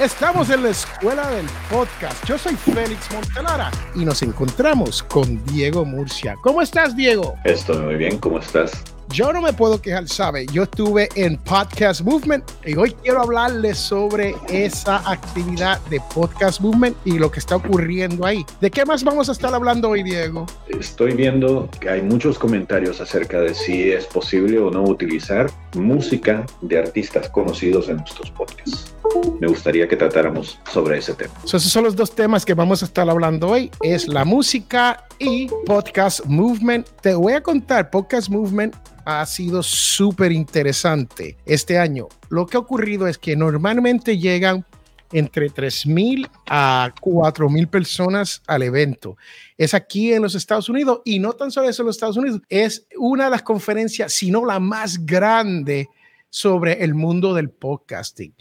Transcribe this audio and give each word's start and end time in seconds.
Estamos 0.00 0.48
en 0.48 0.62
la 0.62 0.70
escuela 0.70 1.28
del 1.28 1.44
podcast. 1.68 2.24
Yo 2.24 2.38
soy 2.38 2.56
Félix 2.56 3.12
Montelara 3.12 3.70
y 3.94 4.02
nos 4.06 4.22
encontramos 4.22 5.02
con 5.02 5.44
Diego 5.44 5.84
Murcia. 5.84 6.36
¿Cómo 6.42 6.62
estás, 6.62 6.96
Diego? 6.96 7.34
Estoy 7.44 7.76
muy 7.80 7.96
bien, 7.96 8.16
¿cómo 8.16 8.38
estás? 8.38 8.82
Yo 9.12 9.32
no 9.32 9.42
me 9.42 9.52
puedo 9.52 9.82
quejar, 9.82 10.06
¿sabe? 10.08 10.46
Yo 10.52 10.62
estuve 10.62 11.08
en 11.16 11.36
Podcast 11.38 12.02
Movement 12.02 12.44
y 12.64 12.76
hoy 12.76 12.92
quiero 13.02 13.22
hablarles 13.22 13.76
sobre 13.76 14.36
esa 14.48 14.98
actividad 15.10 15.80
de 15.86 16.00
Podcast 16.14 16.60
Movement 16.60 16.96
y 17.04 17.18
lo 17.18 17.28
que 17.28 17.40
está 17.40 17.56
ocurriendo 17.56 18.24
ahí. 18.24 18.46
¿De 18.60 18.70
qué 18.70 18.84
más 18.84 19.02
vamos 19.02 19.28
a 19.28 19.32
estar 19.32 19.52
hablando 19.52 19.88
hoy, 19.88 20.04
Diego? 20.04 20.46
Estoy 20.68 21.14
viendo 21.14 21.68
que 21.80 21.90
hay 21.90 22.02
muchos 22.02 22.38
comentarios 22.38 23.00
acerca 23.00 23.40
de 23.40 23.52
si 23.52 23.90
es 23.90 24.06
posible 24.06 24.60
o 24.60 24.70
no 24.70 24.84
utilizar 24.84 25.50
música 25.74 26.46
de 26.60 26.78
artistas 26.78 27.28
conocidos 27.30 27.88
en 27.88 27.96
nuestros 27.96 28.30
podcasts. 28.30 28.94
Me 29.40 29.48
gustaría 29.48 29.88
que 29.88 29.96
tratáramos 29.96 30.60
sobre 30.70 30.98
ese 30.98 31.14
tema. 31.14 31.34
esos 31.44 31.64
son 31.64 31.82
los 31.82 31.96
dos 31.96 32.14
temas 32.14 32.44
que 32.44 32.54
vamos 32.54 32.82
a 32.82 32.84
estar 32.84 33.10
hablando 33.10 33.48
hoy. 33.48 33.72
Es 33.82 34.06
la 34.06 34.24
música 34.24 35.04
y 35.18 35.48
Podcast 35.66 36.24
Movement. 36.26 36.86
Te 37.00 37.14
voy 37.14 37.32
a 37.32 37.42
contar, 37.42 37.90
Podcast 37.90 38.28
Movement 38.28 38.76
ha 39.18 39.26
sido 39.26 39.62
súper 39.62 40.30
interesante 40.30 41.36
este 41.44 41.78
año. 41.78 42.08
Lo 42.28 42.46
que 42.46 42.56
ha 42.56 42.60
ocurrido 42.60 43.08
es 43.08 43.18
que 43.18 43.34
normalmente 43.34 44.18
llegan 44.18 44.64
entre 45.12 45.50
3.000 45.50 46.30
a 46.48 46.94
4.000 47.00 47.68
personas 47.68 48.42
al 48.46 48.62
evento. 48.62 49.16
Es 49.58 49.74
aquí 49.74 50.12
en 50.12 50.22
los 50.22 50.36
Estados 50.36 50.68
Unidos 50.68 51.00
y 51.04 51.18
no 51.18 51.32
tan 51.32 51.50
solo 51.50 51.68
eso 51.68 51.82
en 51.82 51.86
los 51.86 51.96
Estados 51.96 52.16
Unidos, 52.16 52.40
es 52.48 52.86
una 52.96 53.24
de 53.24 53.30
las 53.30 53.42
conferencias, 53.42 54.12
sino 54.12 54.44
la 54.44 54.60
más 54.60 55.04
grande 55.04 55.88
sobre 56.28 56.84
el 56.84 56.94
mundo 56.94 57.34
del 57.34 57.50
podcasting. 57.50 58.34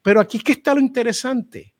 Pero 0.00 0.20
aquí 0.20 0.38
es 0.38 0.44
que 0.44 0.52
está 0.52 0.74
lo 0.74 0.80
interesante. 0.80 1.73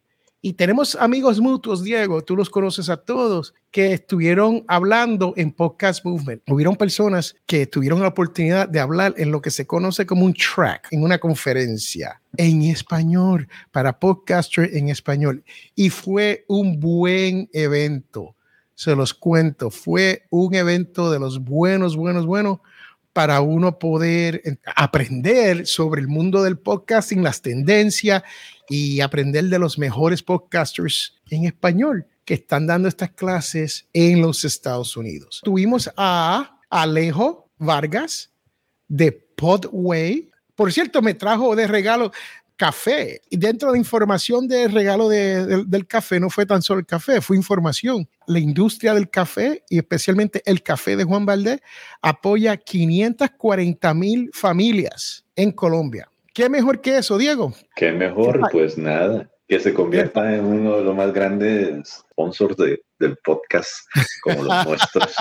Y 0.47 0.53
tenemos 0.53 0.95
amigos 0.97 1.41
mutuos, 1.41 1.83
Diego, 1.83 2.23
tú 2.23 2.37
los 2.37 2.51
conoces 2.51 2.91
a 2.91 2.99
todos, 2.99 3.55
que 3.71 3.95
estuvieron 3.95 4.63
hablando 4.69 5.33
en 5.39 5.51
Podcast 5.51 6.05
Movement. 6.05 6.43
Hubieron 6.51 6.77
personas 6.77 7.35
que 7.47 7.67
tuvieron 7.67 8.03
la 8.03 8.09
oportunidad 8.09 8.69
de 8.69 8.79
hablar 8.79 9.15
en 9.17 9.31
lo 9.31 9.41
que 9.41 9.51
se 9.51 9.67
conoce 9.67 10.05
como 10.05 10.27
un 10.27 10.35
track, 10.35 10.89
en 10.91 11.03
una 11.03 11.17
conferencia 11.17 12.21
en 12.37 12.61
español, 12.61 13.49
para 13.73 13.99
podcaster 13.99 14.69
en 14.77 14.91
español. 14.91 15.43
Y 15.75 15.89
fue 15.89 16.45
un 16.47 16.79
buen 16.79 17.49
evento. 17.55 18.37
Se 18.75 18.95
los 18.95 19.15
cuento, 19.15 19.71
fue 19.71 20.27
un 20.29 20.55
evento 20.55 21.11
de 21.11 21.21
los 21.21 21.43
buenos, 21.43 21.97
buenos, 21.97 22.27
buenos 22.27 22.59
para 23.15 23.41
uno 23.41 23.79
poder 23.79 24.43
aprender 24.77 25.67
sobre 25.67 26.03
el 26.03 26.09
mundo 26.09 26.43
del 26.43 26.59
podcasting, 26.59 27.23
las 27.23 27.41
tendencias 27.41 28.25
y 28.69 29.01
aprender 29.01 29.45
de 29.45 29.59
los 29.61 29.79
mejores 29.79 30.23
podcasters 30.23 31.15
en 31.31 31.45
español 31.45 32.07
que 32.25 32.35
están 32.35 32.67
dando 32.67 32.89
estas 32.89 33.13
clases 33.13 33.87
en 33.93 34.21
los 34.21 34.45
Estados 34.45 34.97
Unidos. 34.97 35.41
Tuvimos 35.45 35.91
a 35.97 36.59
Alejo 36.69 37.49
Vargas 37.57 38.31
de 38.89 39.13
Podway. 39.13 40.31
Por 40.57 40.73
cierto, 40.73 41.01
me 41.01 41.15
trajo 41.15 41.55
de 41.55 41.69
regalo 41.69 42.11
café. 42.57 43.21
Y 43.31 43.37
dentro 43.37 43.69
de 43.69 43.73
la 43.73 43.79
información 43.79 44.47
del 44.47 44.73
regalo 44.73 45.09
del 45.09 45.87
café, 45.87 46.21
no 46.21 46.31
fue 46.31 46.47
tan 46.47 46.63
solo 46.63 46.81
el 46.81 46.87
café, 46.87 47.21
fue 47.21 47.37
información. 47.37 48.09
La 48.27 48.39
industria 48.39 48.95
del 48.95 49.11
café 49.11 49.63
y 49.69 49.79
especialmente 49.79 50.43
el 50.47 50.63
café 50.63 50.97
de 50.97 51.05
Juan 51.05 51.27
Valdés 51.27 51.61
apoya 52.03 52.57
540 52.57 53.95
mil 53.95 54.31
familias 54.33 55.25
en 55.37 55.53
Colombia. 55.53 56.09
¿Qué 56.33 56.49
mejor 56.49 56.81
que 56.81 56.99
eso, 56.99 57.19
Diego? 57.19 57.55
¿Qué 57.77 57.93
mejor? 57.93 58.41
Pues 58.51 58.77
nada, 58.77 59.31
que 59.47 59.61
se 59.61 59.73
convierta 59.73 60.35
en 60.35 60.45
uno 60.45 60.79
de 60.79 60.85
los 60.85 60.97
más 60.97 61.13
grandes 61.13 62.05
sponsors 62.11 62.57
del 62.57 63.17
podcast 63.25 63.71
como 64.23 64.45
los 64.45 64.67
nuestros. 64.67 65.15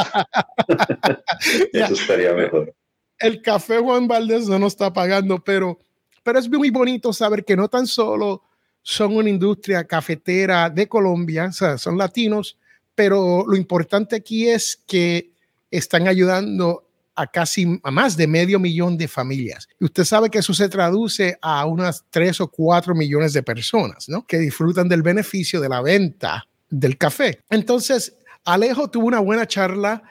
eso 1.72 1.94
estaría 1.94 2.34
mejor. 2.34 2.74
El 3.20 3.42
café 3.42 3.78
Juan 3.78 4.08
Valdés 4.08 4.48
no 4.48 4.60
nos 4.60 4.74
está 4.74 4.92
pagando, 4.92 5.44
pero 5.44 5.78
pero 6.24 6.40
es 6.40 6.50
muy 6.50 6.70
bonito 6.70 7.14
saber 7.14 7.46
que 7.46 7.56
no 7.56 7.68
tan 7.68 7.86
solo 7.86 8.44
son 8.82 9.16
una 9.16 9.30
industria 9.30 9.86
cafetera 9.86 10.70
de 10.70 10.88
Colombia, 10.88 11.46
o 11.46 11.54
sea, 11.54 11.78
son 11.78 11.98
latinos, 11.98 12.58
pero 12.96 13.46
lo 13.48 13.56
importante 13.56 14.16
aquí 14.16 14.48
es 14.48 14.82
que 14.88 15.32
están 15.72 16.08
ayudando 16.08 16.88
a 17.16 17.28
casi 17.28 17.80
a 17.84 17.92
más 17.92 18.18
de 18.18 18.28
medio 18.28 18.60
millón 18.60 18.98
de 18.98 19.08
familias. 19.08 19.68
Y 19.80 19.86
usted 19.86 20.04
sabe 20.04 20.30
que 20.30 20.40
eso 20.40 20.54
se 20.54 20.70
traduce 20.70 21.38
a 21.42 21.66
unas 21.66 22.04
tres 22.10 22.42
o 22.42 22.48
cuatro 22.48 22.96
millones 22.96 23.34
de 23.34 23.44
personas, 23.44 24.10
¿no? 24.10 24.26
Que 24.26 24.40
disfrutan 24.40 24.90
del 24.90 25.04
beneficio 25.04 25.62
de 25.62 25.70
la 25.70 25.82
venta 25.82 26.46
del 26.70 26.98
café. 26.98 27.40
Entonces, 27.50 28.16
Alejo 28.46 28.90
tuvo 28.90 29.08
una 29.08 29.20
buena 29.20 29.48
charla 29.48 30.04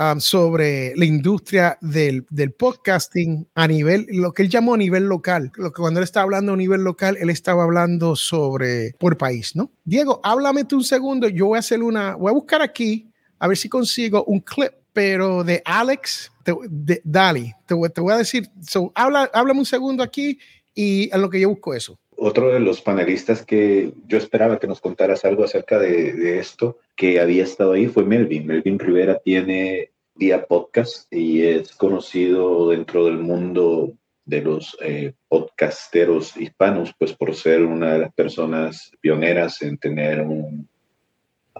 Um, 0.00 0.18
sobre 0.18 0.94
la 0.96 1.04
industria 1.04 1.76
del, 1.82 2.24
del, 2.30 2.52
podcasting 2.52 3.46
a 3.54 3.68
nivel, 3.68 4.06
lo 4.08 4.32
que 4.32 4.40
él 4.40 4.48
llamó 4.48 4.72
a 4.72 4.78
nivel 4.78 5.02
local. 5.04 5.52
Lo 5.56 5.72
que 5.72 5.82
cuando 5.82 6.00
él 6.00 6.04
estaba 6.04 6.24
hablando 6.24 6.54
a 6.54 6.56
nivel 6.56 6.82
local, 6.82 7.18
él 7.20 7.28
estaba 7.28 7.64
hablando 7.64 8.16
sobre 8.16 8.94
por 8.98 9.18
país, 9.18 9.54
¿no? 9.54 9.70
Diego, 9.84 10.18
háblame 10.24 10.66
un 10.72 10.84
segundo. 10.84 11.28
Yo 11.28 11.48
voy 11.48 11.56
a 11.56 11.58
hacer 11.58 11.82
una, 11.82 12.14
voy 12.14 12.30
a 12.30 12.32
buscar 12.32 12.62
aquí 12.62 13.10
a 13.38 13.46
ver 13.46 13.58
si 13.58 13.68
consigo 13.68 14.24
un 14.24 14.40
clip, 14.40 14.72
pero 14.94 15.44
de 15.44 15.60
Alex, 15.66 16.32
de, 16.46 17.02
Dali. 17.04 17.52
Te, 17.66 17.74
voy 17.74 18.14
a 18.14 18.16
decir, 18.16 18.48
so, 18.66 18.90
habla, 18.94 19.30
háblame 19.34 19.60
un 19.60 19.66
segundo 19.66 20.02
aquí 20.02 20.38
y 20.74 21.14
en 21.14 21.20
lo 21.20 21.28
que 21.28 21.40
yo 21.40 21.50
busco 21.50 21.74
eso 21.74 21.98
otro 22.22 22.52
de 22.52 22.60
los 22.60 22.82
panelistas 22.82 23.46
que 23.46 23.94
yo 24.06 24.18
esperaba 24.18 24.58
que 24.58 24.66
nos 24.66 24.82
contaras 24.82 25.24
algo 25.24 25.42
acerca 25.42 25.78
de, 25.78 26.38
esto, 26.38 26.76
que 27.00 27.18
había 27.18 27.44
estado 27.44 27.72
ahí, 27.72 27.86
fue 27.86 28.04
Melvin. 28.04 28.46
Melvin 28.46 28.78
Rivera 28.78 29.18
tiene 29.24 29.90
vía 30.16 30.44
podcast 30.44 31.10
y 31.10 31.40
es 31.40 31.74
conocido 31.74 32.68
dentro 32.68 33.06
del 33.06 33.16
mundo 33.16 33.94
de 34.26 34.42
los 34.42 34.76
eh, 34.82 35.14
podcasteros 35.26 36.36
hispanos, 36.36 36.92
pues 36.98 37.14
por 37.14 37.34
ser 37.34 37.62
una 37.62 37.94
de 37.94 38.00
las 38.00 38.12
personas 38.12 38.92
pioneras 39.00 39.62
en 39.62 39.78
tener 39.78 40.26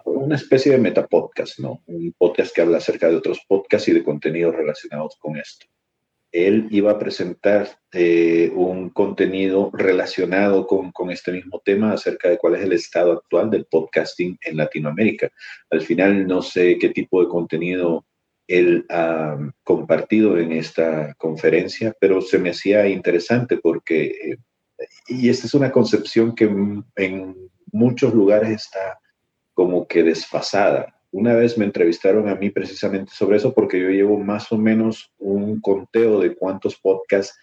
una 0.05 0.37
especie 0.37 0.73
de 0.73 0.79
metapodcast, 0.79 1.59
¿no? 1.61 1.81
Un 1.87 2.15
podcast 2.19 2.55
que 2.55 2.61
habla 2.61 2.77
acerca 2.77 3.09
de 3.09 3.17
otros 3.17 3.41
podcasts 3.49 3.89
y 3.89 3.95
de 3.95 4.05
contenidos 4.05 4.55
relacionados 4.55 5.17
con 5.19 5.39
esto 5.39 5.65
él 6.33 6.69
iba 6.71 6.93
a 6.93 6.99
presentar 6.99 7.69
eh, 7.93 8.51
un 8.55 8.91
contenido 8.91 9.71
relacionado 9.73 10.67
con, 10.67 10.93
este 11.11 11.33
mismo 11.33 11.61
tema 11.65 11.93
acerca 11.93 12.29
de 12.29 12.39
cuál 12.39 12.55
es 12.55 12.63
el 12.63 12.73
estado 12.73 13.13
actual 13.13 13.51
del 13.51 13.67
podcasting 13.67 14.39
en 14.43 14.57
Latinoamérica. 14.57 15.31
Al 15.71 15.81
final 15.81 16.27
no 16.27 16.43
sé 16.43 16.79
qué 16.79 16.91
tipo 16.91 17.21
de 17.23 17.29
contenido 17.29 18.07
él 18.47 18.85
ha 18.89 19.37
compartido 19.65 20.39
en 20.39 20.53
esta 20.53 21.15
conferencia, 21.15 21.95
pero 22.01 22.21
se 22.21 22.39
me 22.39 22.51
hacía 22.51 22.89
interesante 22.89 23.59
porque, 23.59 24.07
eh, 24.07 24.37
y 25.09 25.29
esta 25.29 25.47
es 25.47 25.55
una 25.55 25.71
concepción 25.71 26.35
que 26.35 26.45
en 26.97 27.37
muchos 27.73 28.15
lugares 28.15 28.51
está 28.51 28.99
como 29.55 29.87
que 29.87 30.03
desfasada 30.03 31.00
una 31.13 31.35
vez 31.35 31.59
me 31.59 31.65
entrevistaron 31.65 32.29
a 32.29 32.35
mí 32.35 32.51
precisamente 32.51 33.13
sobre 33.15 33.37
eso 33.39 33.53
porque 33.53 33.81
yo 33.81 33.89
llevo 33.89 34.19
más 34.19 34.51
o 34.53 34.59
menos 34.59 35.13
un 35.19 35.61
conteo 35.61 36.21
de 36.21 36.35
cuántos 36.35 36.77
podcasts 36.77 37.37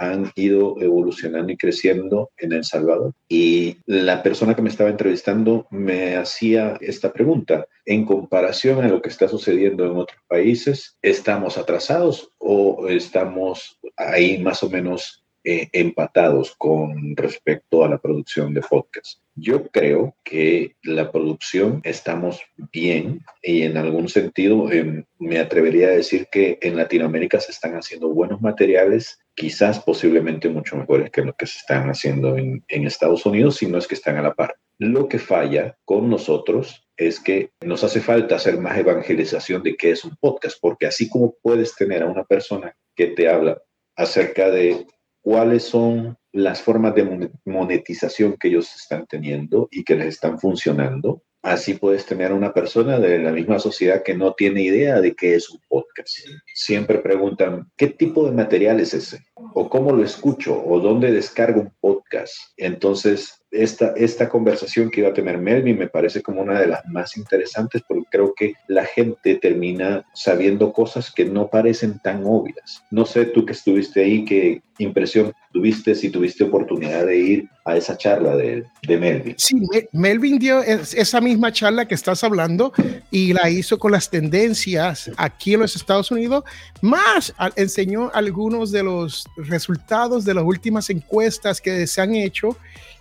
han 0.00 0.32
ido 0.34 0.76
evolucionando 0.80 1.52
y 1.52 1.58
creciendo 1.58 2.30
en 2.38 2.52
El 2.52 2.64
Salvador. 2.64 3.12
Y 3.28 3.76
la 3.84 4.22
persona 4.22 4.56
que 4.56 4.62
me 4.62 4.70
estaba 4.70 4.88
entrevistando 4.88 5.66
me 5.70 6.16
hacía 6.16 6.78
esta 6.80 7.12
pregunta. 7.12 7.66
En 7.84 8.06
comparación 8.06 8.82
a 8.82 8.88
lo 8.88 9.02
que 9.02 9.10
está 9.10 9.28
sucediendo 9.28 9.84
en 9.84 9.98
otros 9.98 10.20
países, 10.26 10.96
¿estamos 11.02 11.58
atrasados 11.58 12.30
o 12.38 12.88
estamos 12.88 13.78
ahí 13.96 14.38
más 14.38 14.62
o 14.62 14.70
menos 14.70 15.19
eh, 15.42 15.68
empatados 15.72 16.54
con 16.58 17.16
respecto 17.16 17.84
a 17.84 17.88
la 17.88 17.98
producción 17.98 18.52
de 18.52 18.60
podcasts? 18.60 19.20
Yo 19.34 19.68
creo 19.68 20.14
que 20.22 20.76
la 20.82 21.10
producción 21.10 21.80
estamos 21.84 22.42
bien 22.72 23.24
y 23.42 23.62
en 23.62 23.76
algún 23.76 24.08
sentido 24.08 24.70
em, 24.70 25.04
me 25.18 25.38
atrevería 25.38 25.88
a 25.88 25.92
decir 25.92 26.28
que 26.30 26.58
en 26.60 26.76
Latinoamérica 26.76 27.40
se 27.40 27.52
están 27.52 27.74
haciendo 27.74 28.08
buenos 28.08 28.42
materiales, 28.42 29.18
quizás 29.34 29.80
posiblemente 29.80 30.48
mucho 30.50 30.76
mejores 30.76 31.10
que 31.10 31.22
lo 31.22 31.34
que 31.34 31.46
se 31.46 31.58
están 31.58 31.88
haciendo 31.88 32.36
en, 32.36 32.62
en 32.68 32.86
Estados 32.86 33.24
Unidos, 33.24 33.56
si 33.56 33.66
no 33.66 33.78
es 33.78 33.86
que 33.86 33.94
están 33.94 34.16
a 34.16 34.22
la 34.22 34.34
par. 34.34 34.56
Lo 34.76 35.08
que 35.08 35.18
falla 35.18 35.78
con 35.84 36.10
nosotros 36.10 36.86
es 36.96 37.18
que 37.18 37.50
nos 37.62 37.82
hace 37.82 38.00
falta 38.00 38.36
hacer 38.36 38.58
más 38.58 38.76
evangelización 38.76 39.62
de 39.62 39.74
qué 39.74 39.92
es 39.92 40.04
un 40.04 40.16
podcast, 40.20 40.58
porque 40.60 40.86
así 40.86 41.08
como 41.08 41.34
puedes 41.42 41.74
tener 41.74 42.02
a 42.02 42.06
una 42.06 42.24
persona 42.24 42.76
que 42.94 43.06
te 43.06 43.28
habla 43.28 43.62
acerca 43.96 44.50
de 44.50 44.86
cuáles 45.22 45.64
son 45.64 46.16
las 46.32 46.62
formas 46.62 46.94
de 46.94 47.30
monetización 47.44 48.36
que 48.38 48.48
ellos 48.48 48.74
están 48.74 49.06
teniendo 49.06 49.68
y 49.70 49.84
que 49.84 49.96
les 49.96 50.08
están 50.08 50.38
funcionando. 50.38 51.22
Así 51.42 51.74
puedes 51.74 52.04
tener 52.04 52.32
una 52.32 52.52
persona 52.52 52.98
de 52.98 53.18
la 53.18 53.32
misma 53.32 53.58
sociedad 53.58 54.02
que 54.02 54.14
no 54.14 54.34
tiene 54.34 54.62
idea 54.62 55.00
de 55.00 55.14
qué 55.14 55.34
es 55.34 55.48
un 55.48 55.58
podcast. 55.68 56.18
Siempre 56.54 56.98
preguntan, 56.98 57.70
¿qué 57.78 57.88
tipo 57.88 58.26
de 58.26 58.32
material 58.32 58.78
es 58.78 58.92
ese? 58.92 59.24
¿O 59.54 59.70
cómo 59.70 59.92
lo 59.92 60.04
escucho? 60.04 60.62
¿O 60.62 60.80
dónde 60.80 61.12
descargo 61.12 61.62
un 61.62 61.72
podcast? 61.80 62.34
Entonces, 62.58 63.39
esta, 63.50 63.92
esta 63.96 64.28
conversación 64.28 64.90
que 64.90 65.00
iba 65.00 65.10
a 65.10 65.14
tener 65.14 65.38
Melvin 65.38 65.78
me 65.78 65.88
parece 65.88 66.22
como 66.22 66.42
una 66.42 66.60
de 66.60 66.68
las 66.68 66.86
más 66.86 67.16
interesantes 67.16 67.82
porque 67.86 68.06
creo 68.10 68.34
que 68.34 68.54
la 68.68 68.84
gente 68.84 69.34
termina 69.36 70.04
sabiendo 70.14 70.72
cosas 70.72 71.10
que 71.10 71.24
no 71.24 71.48
parecen 71.48 71.98
tan 71.98 72.22
obvias. 72.24 72.84
No 72.90 73.04
sé 73.04 73.26
tú 73.26 73.44
que 73.44 73.52
estuviste 73.52 74.02
ahí, 74.02 74.24
qué 74.24 74.62
impresión 74.78 75.32
tuviste 75.52 75.94
si 75.94 76.10
tuviste 76.10 76.44
oportunidad 76.44 77.06
de 77.06 77.16
ir 77.16 77.48
a 77.64 77.76
esa 77.76 77.96
charla 77.96 78.36
de, 78.36 78.64
de 78.86 78.96
Melvin. 78.96 79.34
Sí, 79.36 79.56
Melvin 79.92 80.38
dio 80.38 80.62
esa 80.62 81.20
misma 81.20 81.52
charla 81.52 81.86
que 81.86 81.94
estás 81.94 82.22
hablando 82.24 82.72
y 83.10 83.32
la 83.32 83.50
hizo 83.50 83.78
con 83.78 83.92
las 83.92 84.08
tendencias 84.08 85.10
aquí 85.16 85.54
en 85.54 85.60
los 85.60 85.76
Estados 85.76 86.10
Unidos, 86.10 86.44
más 86.80 87.34
enseñó 87.56 88.10
algunos 88.14 88.70
de 88.70 88.82
los 88.84 89.26
resultados 89.36 90.24
de 90.24 90.34
las 90.34 90.44
últimas 90.44 90.88
encuestas 90.88 91.60
que 91.60 91.86
se 91.86 92.00
han 92.00 92.14
hecho 92.14 92.56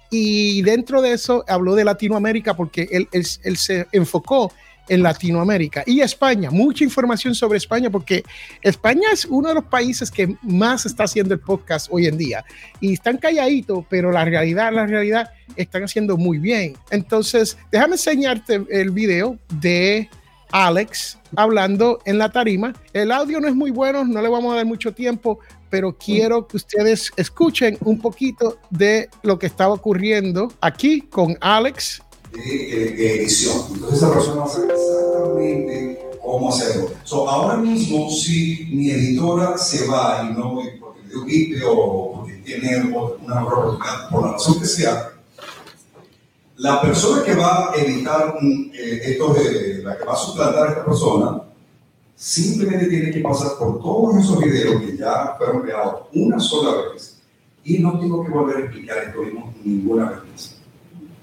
y 0.09 0.61
dentro 0.63 1.01
de 1.01 1.13
eso 1.13 1.44
habló 1.47 1.75
de 1.75 1.85
Latinoamérica 1.85 2.56
porque 2.56 2.88
él, 2.91 3.07
él, 3.11 3.57
se 3.57 3.88
enfocó 3.91 4.51
en 4.88 5.03
Latinoamérica 5.03 5.83
y 5.85 6.01
España. 6.01 6.50
Mucha 6.50 6.83
información 6.83 7.35
sobre 7.35 7.57
España 7.57 7.91
porque 7.91 8.23
España 8.61 9.09
es 9.13 9.25
uno 9.25 9.50
de 9.50 9.56
los 9.56 9.65
países 9.65 10.09
que 10.09 10.35
más 10.41 10.85
está 10.85 11.03
haciendo 11.03 11.35
el 11.35 11.39
podcast 11.39 11.88
hoy 11.91 12.07
en 12.07 12.17
día. 12.17 12.44
Y 12.79 12.94
están 12.94 13.17
calladitos, 13.17 13.85
pero 13.88 14.11
la 14.11 14.25
realidad, 14.25 14.73
la 14.73 14.88
realidad, 14.88 15.29
están 15.56 15.83
haciendo 15.83 16.17
muy 16.17 16.39
bien. 16.39 16.75
Entonces, 16.89 17.57
déjame 17.71 17.94
enseñarte 17.94 18.63
el 18.71 18.89
video 18.89 19.38
de 19.61 20.09
Alex 20.51 21.17
hablando 21.35 21.99
en 22.05 22.17
la 22.17 22.31
tarima. 22.31 22.73
El 22.93 23.11
audio 23.11 23.39
no 23.39 23.47
es 23.47 23.55
muy 23.55 23.71
bueno, 23.71 24.03
no 24.05 24.21
le 24.21 24.29
vamos 24.29 24.53
a 24.53 24.57
dar 24.57 24.65
mucho 24.65 24.93
tiempo, 24.93 25.39
pero 25.69 25.95
quiero 25.97 26.47
que 26.47 26.57
ustedes 26.57 27.11
escuchen 27.15 27.77
un 27.81 27.99
poquito 27.99 28.57
de 28.69 29.09
lo 29.21 29.37
que 29.37 29.45
estaba 29.45 29.73
ocurriendo 29.73 30.51
aquí 30.61 31.01
con 31.01 31.37
Alex. 31.41 32.01
De, 32.31 33.15
edición. 33.15 33.57
Entonces 33.73 33.97
esa 33.97 34.11
persona 34.11 34.41
va 34.41 34.45
a 34.45 34.49
saber 34.49 34.71
exactamente 34.71 36.09
cómo 36.21 36.49
hacerlo. 36.49 36.89
ahora 37.27 37.57
mismo, 37.57 38.09
si 38.11 38.67
mi 38.71 38.91
editora 38.91 39.57
se 39.57 39.87
va 39.87 40.29
y 40.29 40.33
no 40.33 40.61
porque 40.79 41.01
dio 41.07 41.23
gripe 41.23 41.63
o 41.65 42.13
porque 42.13 42.33
tiene 42.45 42.77
una 42.77 43.43
oportunidad, 43.43 44.09
por 44.09 44.25
la 44.25 44.31
razón 44.33 44.59
que 44.59 44.65
sea, 44.65 45.11
la 46.59 46.81
persona 46.81 47.23
que 47.23 47.35
va 47.35 47.71
a 47.71 47.75
editar 47.75 48.35
eh, 48.41 49.01
esto 49.03 49.33
de 49.33 49.81
la 49.81 49.97
que 49.97 50.03
va 50.03 50.13
a 50.13 50.17
suplantar 50.17 50.67
a 50.67 50.69
esta 50.71 50.85
persona 50.85 51.41
simplemente 52.15 52.88
tiene 52.88 53.11
que 53.11 53.21
pasar 53.21 53.57
por 53.57 53.81
todos 53.81 54.17
esos 54.17 54.39
videos 54.39 54.81
que 54.81 54.97
ya 54.97 55.35
fueron 55.38 55.61
creados 55.61 56.07
una 56.13 56.38
sola 56.38 56.91
vez 56.91 57.21
y 57.63 57.79
no 57.79 57.97
tengo 57.97 58.25
que 58.25 58.31
volver 58.31 58.57
a 58.57 58.59
explicar 58.61 58.97
esto 58.97 59.21
ninguna 59.63 60.09
vez. 60.09 60.57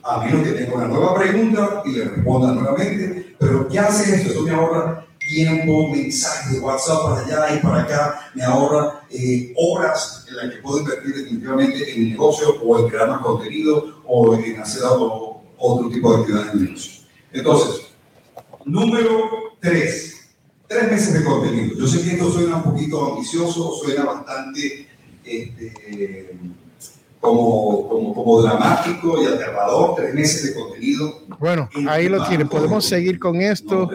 A 0.03 0.25
menos 0.25 0.43
que 0.43 0.53
tenga 0.53 0.75
una 0.75 0.88
nueva 0.88 1.15
pregunta 1.15 1.83
y 1.85 1.93
le 1.93 2.05
responda 2.05 2.53
nuevamente, 2.53 3.35
pero 3.38 3.69
¿qué 3.69 3.79
hace 3.79 4.17
esto? 4.17 4.31
Esto 4.31 4.43
me 4.43 4.53
ahorra 4.53 5.06
tiempo, 5.26 5.88
mensajes 5.88 6.52
de 6.52 6.61
WhatsApp 6.61 7.02
para 7.02 7.20
allá 7.20 7.56
y 7.56 7.58
para 7.61 7.82
acá, 7.82 8.31
me 8.34 8.43
ahorra 8.43 9.06
eh, 9.11 9.52
horas 9.56 10.25
en 10.28 10.37
las 10.37 10.50
que 10.50 10.62
puedo 10.62 10.81
invertir 10.81 11.14
definitivamente 11.14 11.93
en 11.93 12.05
mi 12.05 12.11
negocio 12.11 12.61
o 12.62 12.78
en 12.78 12.88
crear 12.88 13.08
más 13.08 13.20
contenido 13.20 14.02
o 14.06 14.34
en 14.34 14.61
hacer 14.61 14.82
otro, 14.84 15.90
tipo 15.90 16.12
de 16.12 16.20
actividades 16.20 16.55
en 16.55 16.64
negocio. 16.64 16.93
Entonces, 17.32 17.87
número 18.64 19.31
tres 19.61 20.17
tres 20.69 20.90
meses 20.90 21.14
de 21.14 21.25
contenido. 21.25 21.76
Yo 21.76 21.87
sé 21.87 22.02
que 22.02 22.12
esto 22.12 22.31
suena 22.31 22.56
un 22.56 22.62
poquito 22.64 23.12
ambicioso, 23.12 23.73
suena 23.82 24.05
bastante 24.05 24.88
este, 25.25 26.38
como, 27.26 27.88
como, 27.88 28.14
como, 28.14 28.43
dramático 28.43 29.23
y 29.23 29.26
aterrador, 29.26 29.94
tres 29.96 30.14
meses 30.14 30.44
de 30.44 30.61
contenido. 30.61 31.23
Bueno, 31.38 31.69
ahí 31.88 32.08
lo 32.08 32.26
tiene. 32.26 32.46
Podemos 32.46 32.84
seguir 32.84 33.19
con 33.19 33.40
esto. 33.40 33.90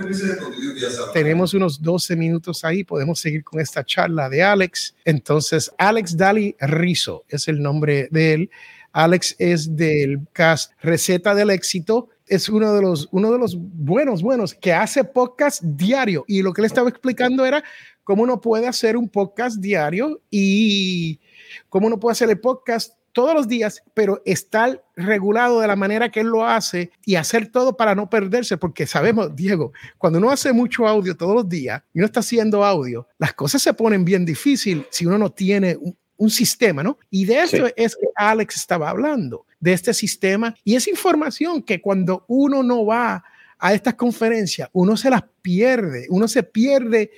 Tenemos 1.13 1.53
unos 1.53 1.81
12 1.81 2.15
minutos 2.15 2.63
ahí, 2.63 2.83
podemos 2.83 3.19
seguir 3.19 3.43
con 3.43 3.59
esta 3.59 3.83
charla 3.83 4.29
de 4.29 4.43
Alex. 4.43 4.95
Entonces, 5.05 5.71
Alex 5.77 6.17
Dali 6.17 6.55
Rizo 6.59 7.23
es 7.27 7.47
el 7.47 7.61
nombre 7.61 8.07
de 8.11 8.33
él. 8.33 8.51
Alex 8.91 9.35
es 9.39 9.75
del 9.75 10.19
cast 10.33 10.73
Receta 10.81 11.33
del 11.33 11.49
Éxito 11.49 12.09
es 12.31 12.47
uno 12.47 12.73
de 12.73 12.81
los, 12.81 13.09
uno 13.11 13.29
de 13.29 13.37
los 13.37 13.57
buenos, 13.57 14.21
buenos, 14.21 14.53
que 14.53 14.71
hace 14.71 15.03
podcast 15.03 15.61
diario. 15.61 16.23
Y 16.29 16.41
lo 16.41 16.53
que 16.53 16.61
le 16.61 16.67
estaba 16.67 16.87
explicando 16.87 17.45
era 17.45 17.61
cómo 18.05 18.23
uno 18.23 18.39
puede 18.39 18.67
hacer 18.67 18.95
un 18.95 19.09
podcast 19.09 19.57
diario 19.57 20.21
y 20.29 21.19
cómo 21.67 21.87
uno 21.87 21.99
puede 21.99 22.13
hacer 22.13 22.29
el 22.29 22.39
podcast 22.39 22.93
todos 23.11 23.33
los 23.33 23.47
días, 23.47 23.83
pero 23.93 24.21
estar 24.25 24.83
regulado 24.95 25.59
de 25.59 25.67
la 25.67 25.75
manera 25.75 26.09
que 26.09 26.21
él 26.21 26.27
lo 26.27 26.45
hace 26.45 26.91
y 27.05 27.15
hacer 27.15 27.47
todo 27.47 27.75
para 27.75 27.95
no 27.95 28.09
perderse, 28.09 28.57
porque 28.57 28.87
sabemos, 28.87 29.35
Diego, 29.35 29.73
cuando 29.97 30.19
uno 30.19 30.31
hace 30.31 30.53
mucho 30.53 30.87
audio 30.87 31.15
todos 31.15 31.35
los 31.35 31.49
días 31.49 31.81
y 31.93 31.99
uno 31.99 32.05
está 32.05 32.21
haciendo 32.21 32.63
audio, 32.63 33.07
las 33.17 33.33
cosas 33.33 33.61
se 33.61 33.73
ponen 33.73 34.05
bien 34.05 34.25
difícil 34.25 34.85
si 34.89 35.05
uno 35.05 35.17
no 35.17 35.31
tiene 35.31 35.75
un, 35.75 35.95
un 36.17 36.29
sistema, 36.29 36.83
¿no? 36.83 36.97
Y 37.09 37.25
de 37.25 37.41
eso 37.41 37.67
es 37.75 37.95
que 37.95 38.07
Alex 38.15 38.55
estaba 38.55 38.89
hablando, 38.89 39.45
de 39.61 39.73
este 39.73 39.93
sistema 39.93 40.53
y 40.65 40.75
esa 40.75 40.89
información 40.89 41.61
que 41.61 41.79
cuando 41.79 42.25
uno 42.27 42.63
no 42.63 42.85
va 42.85 43.23
a 43.57 43.73
estas 43.73 43.93
conferencias, 43.93 44.67
uno 44.73 44.97
se 44.97 45.09
las 45.09 45.23
pierde, 45.41 46.07
uno 46.09 46.27
se 46.27 46.43
pierde 46.43 47.11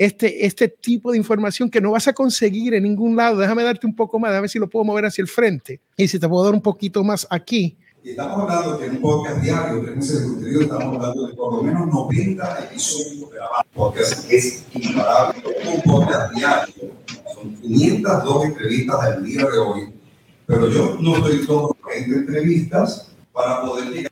este, 0.00 0.46
este 0.46 0.66
tipo 0.66 1.12
de 1.12 1.18
información 1.18 1.68
que 1.68 1.78
no 1.78 1.90
vas 1.90 2.08
a 2.08 2.14
conseguir 2.14 2.72
en 2.72 2.84
ningún 2.84 3.14
lado. 3.14 3.36
Déjame 3.36 3.62
darte 3.62 3.86
un 3.86 3.94
poco 3.94 4.18
más, 4.18 4.32
a 4.32 4.40
ver 4.40 4.48
si 4.48 4.58
lo 4.58 4.66
puedo 4.66 4.82
mover 4.82 5.04
hacia 5.04 5.20
el 5.20 5.28
frente 5.28 5.78
y 5.94 6.08
si 6.08 6.18
te 6.18 6.26
puedo 6.26 6.42
dar 6.42 6.54
un 6.54 6.62
poquito 6.62 7.04
más 7.04 7.26
aquí. 7.28 7.76
Y 8.02 8.10
estamos 8.10 8.40
hablando 8.40 8.78
de 8.78 8.88
un 8.88 9.00
podcast 9.02 9.42
diario, 9.42 9.82
tres 9.82 9.96
meses 9.96 10.22
de 10.22 10.26
contenido, 10.28 10.60
estamos 10.62 10.96
hablando 10.96 11.26
de 11.26 11.34
por 11.34 11.54
lo 11.54 11.62
menos 11.62 11.86
90 11.86 12.58
episodios 12.60 13.30
grabados. 13.30 13.66
Podcast 13.74 14.32
es 14.32 14.64
imparable. 14.72 15.42
Un 15.74 15.82
podcast 15.82 16.34
diario 16.34 16.74
son 17.34 17.54
502 17.56 18.44
entrevistas 18.46 19.00
al 19.02 19.22
día 19.22 19.44
de 19.44 19.58
hoy, 19.58 19.92
pero 20.46 20.70
yo 20.70 20.96
no 20.98 21.16
estoy 21.16 21.46
todo 21.46 21.76
en 21.94 22.14
entrevistas 22.14 23.12
para 23.34 23.60
poder 23.60 23.90
llegar 23.90 24.10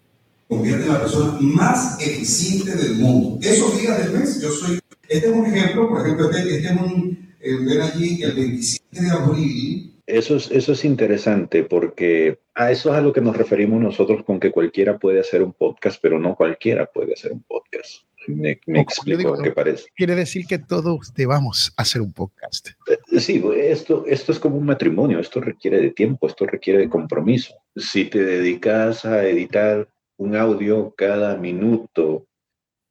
convierte 0.49 0.87
en 0.87 0.93
la 0.93 1.01
persona 1.01 1.37
más 1.41 2.01
eficiente 2.01 2.75
del 2.75 2.97
mundo. 2.97 3.39
Esos 3.43 3.79
días 3.79 3.99
del 3.99 4.19
mes, 4.19 4.41
yo 4.41 4.51
soy, 4.51 4.81
este 5.09 5.27
es 5.29 5.33
un 5.33 5.47
ejemplo, 5.47 5.89
por 5.89 6.01
ejemplo, 6.01 6.31
este, 6.31 6.57
este 6.57 6.69
es 6.69 6.81
un, 6.81 7.35
eh, 7.41 7.57
ven 7.61 7.81
allí 7.81 8.23
el 8.23 8.35
27 8.35 9.01
de 9.03 9.11
abril. 9.11 9.95
Eso 10.07 10.37
es, 10.37 10.51
eso 10.51 10.73
es 10.73 10.85
interesante 10.85 11.65
porque 11.65 12.39
a 12.55 12.71
eso 12.71 12.91
es 12.91 12.97
a 12.97 13.01
lo 13.01 13.13
que 13.13 13.21
nos 13.21 13.37
referimos 13.37 13.81
nosotros 13.81 14.25
con 14.25 14.41
que 14.41 14.51
cualquiera 14.51 14.99
puede 14.99 15.21
hacer 15.21 15.43
un 15.43 15.53
podcast, 15.53 16.01
pero 16.01 16.19
no 16.19 16.35
cualquiera 16.35 16.87
puede 16.87 17.13
hacer 17.13 17.33
un 17.33 17.43
podcast. 17.43 18.03
Me, 18.27 18.59
explico 18.67 19.39
qué 19.43 19.53
parece. 19.53 19.87
Quiere 19.97 20.15
decir 20.15 20.47
que 20.47 20.59
todos 20.59 21.15
debamos 21.15 21.73
hacer 21.77 22.03
un 22.03 22.13
podcast. 22.13 22.69
Eh, 22.87 23.21
sí, 23.21 23.43
esto, 23.57 24.05
esto 24.07 24.33
es 24.33 24.39
como 24.39 24.57
un 24.57 24.67
matrimonio, 24.67 25.19
esto 25.19 25.41
requiere 25.41 25.81
de 25.81 25.91
tiempo, 25.91 26.27
esto 26.27 26.45
requiere 26.47 26.81
de 26.81 26.89
compromiso. 26.91 27.55
Si 27.75 28.05
te 28.05 28.23
dedicas 28.23 29.05
a 29.07 29.27
editar 29.27 29.89
un 30.19 30.37
audio 30.37 30.95
cada 30.97 31.37
minuto 31.37 32.27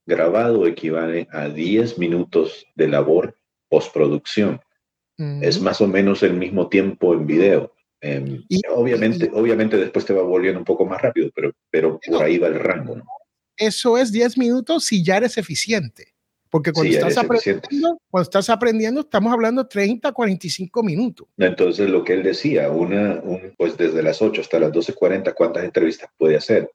grabado 0.08 0.66
equivale 0.66 1.28
a 1.32 1.50
10 1.50 2.00
minutos 2.00 2.66
de 2.76 2.88
labor 2.88 3.38
postproducción. 3.70 4.60
Es 5.42 5.60
más 5.60 5.82
o 5.82 5.88
menos 5.88 6.22
el 6.22 6.34
mismo 6.34 6.70
tiempo 6.70 7.14
en 7.14 7.26
video. 7.26 7.74
Em, 8.02 8.44
y, 8.50 8.62
obviamente, 8.70 9.32
obviamente 9.34 9.76
después 9.76 10.06
te 10.06 10.14
va 10.14 10.22
volviendo 10.22 10.60
un 10.60 10.66
poco 10.66 10.86
más 10.86 11.02
rápido, 11.02 11.32
pero, 11.34 11.52
pero 11.72 12.00
por 12.08 12.24
ahí 12.24 12.38
va 12.38 12.48
el 12.48 12.60
rango. 12.60 12.98
¿no? 12.98 13.04
eso 13.58 13.98
es 13.98 14.12
10 14.12 14.38
minutos 14.38 14.86
si 14.86 15.04
ya 15.04 15.18
eres 15.18 15.38
eficiente. 15.38 16.14
Porque 16.50 16.72
cuando, 16.72 16.94
estás 16.94 17.18
aprendiendo, 17.18 18.00
cuando 18.10 18.24
estás 18.24 18.50
aprendiendo, 18.50 19.02
estamos 19.02 19.34
hablando 19.34 19.68
30, 19.68 20.14
45 20.14 20.82
minutos. 20.82 21.28
Entonces, 21.38 21.90
lo 21.90 22.06
que 22.06 22.14
él 22.14 22.24
decía, 22.24 22.72
una, 22.72 23.22
pues 23.58 23.76
desde 23.76 24.02
las 24.02 24.22
8 24.22 24.40
hasta 24.40 24.60
las 24.60 24.72
12.40, 24.72 25.34
¿cuántas 25.34 25.66
entrevistas 25.66 26.10
puede 26.18 26.38
hacer? 26.38 26.72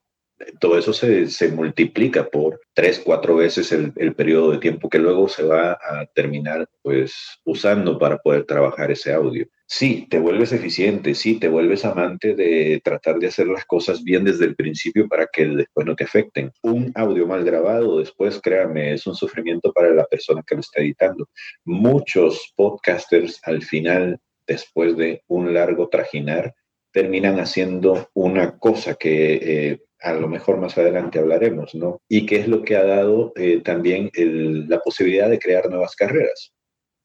Todo 0.61 0.79
eso 0.79 0.93
se, 0.93 1.29
se, 1.29 1.49
multiplica 1.49 2.29
por 2.29 2.61
tres, 2.75 3.01
cuatro 3.05 3.37
veces 3.37 3.73
el, 3.73 3.93
el, 3.97 4.15
periodo 4.15 4.53
de 4.53 4.59
tiempo 4.59 4.89
que 4.89 4.99
luego 4.99 5.29
se 5.29 5.43
va 5.43 5.73
a 5.73 6.07
terminar 6.15 6.69
pues 6.83 7.15
usando 7.45 7.99
para 7.99 8.19
poder 8.19 8.45
trabajar 8.45 8.91
ese 8.91 9.13
audio. 9.13 9.47
Sí, 9.75 10.07
te 10.11 10.19
vuelves 10.19 10.53
eficiente, 10.53 11.15
sí, 11.15 11.39
te 11.39 11.49
vuelves 11.49 11.87
amante 11.87 12.35
de 12.35 12.81
tratar 12.85 13.19
de 13.19 13.29
hacer 13.29 13.47
las 13.47 13.65
cosas 13.65 14.05
bien 14.05 14.23
desde 14.23 14.45
el 14.45 14.55
principio 14.55 15.09
para 15.09 15.27
que 15.33 15.47
después 15.47 15.87
no 15.87 15.97
te 15.97 16.05
afecten. 16.05 16.53
Un 16.63 16.93
audio 16.95 17.27
mal 17.27 17.43
grabado 17.43 17.99
después, 17.99 18.39
créame, 18.43 18.93
es 18.93 19.07
un 19.07 19.15
sufrimiento 19.15 19.73
para 19.73 19.91
la 19.95 20.05
persona 20.05 20.43
que 20.47 20.57
lo 20.57 20.61
está 20.61 20.83
editando. 20.83 21.27
Muchos 21.65 22.53
podcasters 22.55 23.41
al 23.45 23.63
final, 23.63 24.21
después 24.47 24.95
de 24.99 25.23
un 25.27 25.55
largo 25.55 25.89
trajinar, 25.89 26.55
terminan 26.93 27.41
haciendo 27.41 28.11
una 28.13 28.59
cosa 28.59 28.95
que 28.97 29.35
eh, 29.43 29.81
a 30.03 30.13
lo 30.13 30.29
mejor 30.29 30.59
más 30.59 30.77
adelante 30.77 31.19
hablaremos, 31.19 31.75
¿no? 31.75 32.03
Y 32.09 32.27
que 32.27 32.37
es 32.37 32.49
lo 32.49 32.63
que 32.63 32.77
ha 32.77 32.85
dado 32.85 33.33
eh, 33.37 33.61
también 33.63 34.11
la 34.15 34.81
posibilidad 34.81 35.31
de 35.31 35.39
crear 35.39 35.71
nuevas 35.71 35.95
carreras. 35.95 36.53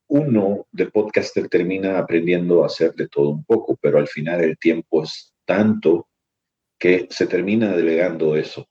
Uno 0.10 0.66
de 0.72 0.88
podcaster 0.88 1.48
termina 1.48 2.00
aprendiendo 2.00 2.64
a 2.64 2.68
hacer 2.68 2.94
de 2.96 3.08
todo 3.08 3.30
un 3.30 3.44
poco, 3.44 3.78
pero 3.82 4.00
al 4.00 4.08
final 4.08 4.42
el 4.42 4.58
tiempo 4.58 5.04
es 5.04 5.34
tanto 5.46 6.08
que 6.80 7.08
se 7.10 7.28
termina 7.28 7.76
delegando 7.76 8.36
eso. 8.36 8.68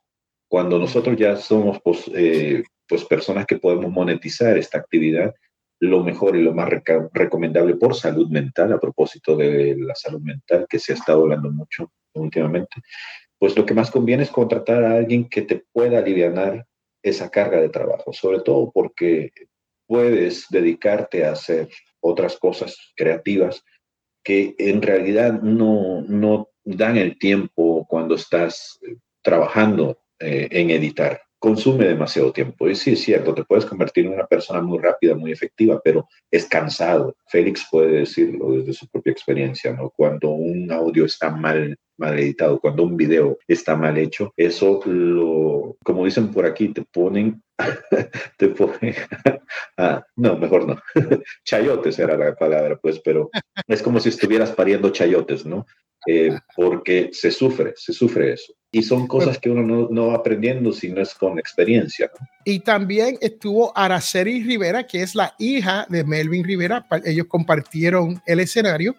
Cuando 0.49 0.79
nosotros 0.79 1.17
ya 1.17 1.37
somos 1.37 1.79
pues, 1.83 2.11
eh, 2.15 2.63
pues 2.89 3.05
personas 3.05 3.47
que 3.47 3.59
podemos 3.59 3.91
monetizar 3.91 4.57
esta 4.59 4.79
actividad, 4.79 5.35
lo 5.81 6.03
mejor 6.03 6.37
y 6.37 6.43
lo 6.43 6.55
más 6.55 6.71
recomendable 7.13 7.77
por 7.77 7.95
salud 7.95 8.29
mental, 8.31 8.73
a 8.73 8.81
propósito 8.81 9.37
de 9.37 9.77
la 9.79 9.95
salud 9.95 10.21
mental 10.21 10.67
que 10.69 10.79
se 10.79 10.93
ha 10.93 10.97
estado 10.97 11.23
hablando 11.23 11.51
mucho 11.51 11.93
últimamente, 12.15 12.81
pues 13.39 13.57
lo 13.57 13.67
que 13.67 13.75
más 13.75 13.91
conviene 13.91 14.23
es 14.23 14.31
contratar 14.31 14.85
a 14.85 14.97
alguien 14.97 15.29
que 15.29 15.43
te 15.43 15.65
pueda 15.73 15.99
aliviar 15.99 16.67
esa 17.03 17.31
carga 17.31 17.61
de 17.61 17.69
trabajo, 17.69 18.13
sobre 18.13 18.41
todo 18.41 18.71
porque 18.73 19.31
puedes 19.87 20.47
dedicarte 20.51 21.25
a 21.25 21.33
hacer 21.33 21.69
otras 22.01 22.37
cosas 22.39 22.77
creativas 22.97 23.63
que 24.25 24.55
en 24.59 24.83
realidad 24.83 25.41
no, 25.41 26.03
no 26.03 26.49
dan 26.65 26.97
el 26.97 27.19
tiempo 27.19 27.87
cuando 27.89 28.17
estás 28.17 28.79
eh, 28.83 28.97
trabajando 29.23 30.01
eh, 30.19 30.49
en 30.51 30.71
editar 30.71 31.21
consume 31.39 31.87
demasiado 31.87 32.33
tiempo. 32.33 32.69
Y 32.69 32.75
sí, 32.75 32.93
es 32.93 33.01
cierto, 33.03 33.35
te 33.35 33.45
puedes 33.45 33.67
convertir 33.67 34.07
en 34.07 34.15
una 34.15 34.27
persona 34.27 34.61
muy 34.61 34.79
rápida, 34.79 35.15
muy 35.15 35.33
efectiva, 35.33 35.81
pero 35.83 36.09
es 36.31 36.47
cansado. 36.47 37.17
Félix 37.29 37.67
puede 37.71 38.01
decirlo 38.01 38.53
desde 38.53 38.73
su 38.73 38.89
propia 38.89 39.13
experiencia, 39.13 39.73
¿no? 39.73 39.91
Cuando 39.91 40.31
un 40.31 40.71
audio 40.71 41.05
está 41.05 41.31
mal, 41.31 41.77
mal 41.99 42.19
editado, 42.19 42.61
cuando 42.61 42.83
un 42.83 42.97
video 42.97 43.39
está 43.47 43.77
mal 43.77 43.97
hecho, 43.99 44.33
eso 44.37 44.81
lo, 44.85 45.77
como 45.85 46.05
dicen 46.05 46.31
por 46.31 46.47
aquí, 46.47 46.69
te 46.69 46.83
ponen, 46.83 47.43
te 48.39 48.49
ponen, 48.49 48.95
ah, 49.79 50.05
no, 50.17 50.37
mejor 50.37 50.67
no, 50.67 50.81
chayotes 51.45 51.99
era 51.99 52.17
la 52.17 52.35
palabra, 52.35 52.79
pues, 52.81 53.01
pero 53.01 53.31
es 53.67 53.83
como 53.83 54.01
si 54.01 54.11
estuvieras 54.11 54.53
pariendo 54.53 54.91
chayotes, 54.91 55.47
¿no? 55.47 55.67
Eh, 56.07 56.39
porque 56.55 57.11
se 57.13 57.31
sufre, 57.31 57.75
se 57.77 57.93
sufre 57.93 58.35
eso. 58.35 58.53
Y 58.71 58.83
son 58.83 59.07
cosas 59.07 59.39
que 59.39 59.49
uno 59.49 59.89
no, 59.91 60.07
va 60.09 60.17
aprendiendo 60.17 60.73
si 60.73 60.91
no 60.91 61.01
es 61.01 61.15
con 61.15 61.39
experiencia. 61.39 62.11
Y 62.45 62.61
también 62.61 63.17
estuvo 63.21 63.77
Araceli 63.77 64.43
Rivera, 64.43 64.87
que 64.87 65.03
es 65.03 65.15
la 65.15 65.35
hija 65.39 65.87
de 65.89 66.05
Melvin 66.05 66.45
Rivera. 66.45 66.87
Ellos 67.05 67.27
compartieron 67.27 68.21
el 68.27 68.41
escenario 68.41 68.95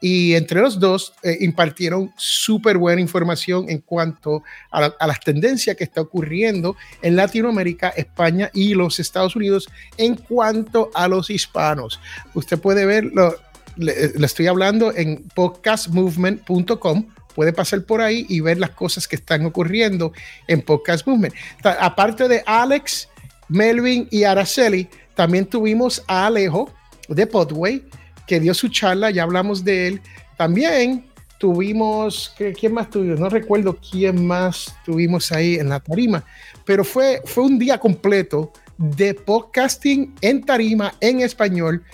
y 0.00 0.34
entre 0.34 0.60
los 0.60 0.78
dos 0.78 1.12
eh, 1.22 1.36
impartieron 1.40 2.12
súper 2.16 2.78
buena 2.78 3.00
información 3.00 3.68
en 3.68 3.78
cuanto 3.80 4.42
a, 4.70 4.92
las 5.06 5.20
tendencias 5.20 5.76
que 5.76 5.84
está 5.84 6.00
ocurriendo 6.00 6.76
en 7.02 7.16
Latinoamérica, 7.16 7.88
España 7.90 8.50
y 8.54 8.74
los 8.74 9.00
Estados 9.00 9.34
Unidos 9.34 9.68
en 9.96 10.14
cuanto 10.14 10.90
a 10.94 11.08
los 11.08 11.30
hispanos. 11.30 12.00
Usted 12.34 12.58
puede 12.58 12.86
verlo, 12.86 13.34
le, 13.78 14.12
estoy 14.24 14.46
hablando 14.46 14.94
en 14.94 15.24
podcastmovement.com 15.34 17.06
puede 17.34 17.52
pasar 17.52 17.84
por 17.84 18.00
ahí 18.00 18.26
y 18.28 18.40
ver 18.40 18.58
las 18.58 18.70
cosas 18.70 19.06
que 19.06 19.14
están 19.14 19.46
ocurriendo 19.46 20.12
en 20.48 20.60
Podcast 20.60 21.06
Movement. 21.06 21.32
Aparte 21.62 22.26
de 22.26 22.42
Alex, 22.44 23.08
Melvin 23.48 24.08
y 24.10 24.24
Araceli, 24.24 24.88
también 25.14 25.46
tuvimos 25.46 26.02
a 26.08 26.26
Alejo 26.26 26.72
de 27.08 27.28
Podway, 27.28 27.84
que 28.26 28.40
dio 28.40 28.52
su 28.54 28.68
charla, 28.68 29.12
ya 29.12 29.22
hablamos 29.22 29.62
de 29.62 29.86
él. 29.86 30.00
También 30.36 31.06
tuvimos, 31.38 32.34
¿quién 32.36 32.74
más 32.74 32.90
tuvimos? 32.90 33.20
No 33.20 33.28
recuerdo 33.28 33.78
quién 33.88 34.26
más 34.26 34.74
tuvimos 34.84 35.30
ahí 35.30 35.54
en 35.54 35.68
la 35.68 35.78
tarima, 35.78 36.24
pero 36.64 36.82
fue, 36.84 37.22
fue 37.24 37.44
un 37.44 37.56
día 37.56 37.78
completo 37.78 38.52
de 38.76 39.14
podcasting 39.14 40.14
en 40.20 40.44
tarima 40.44 40.92
en 41.00 41.20
español 41.20 41.84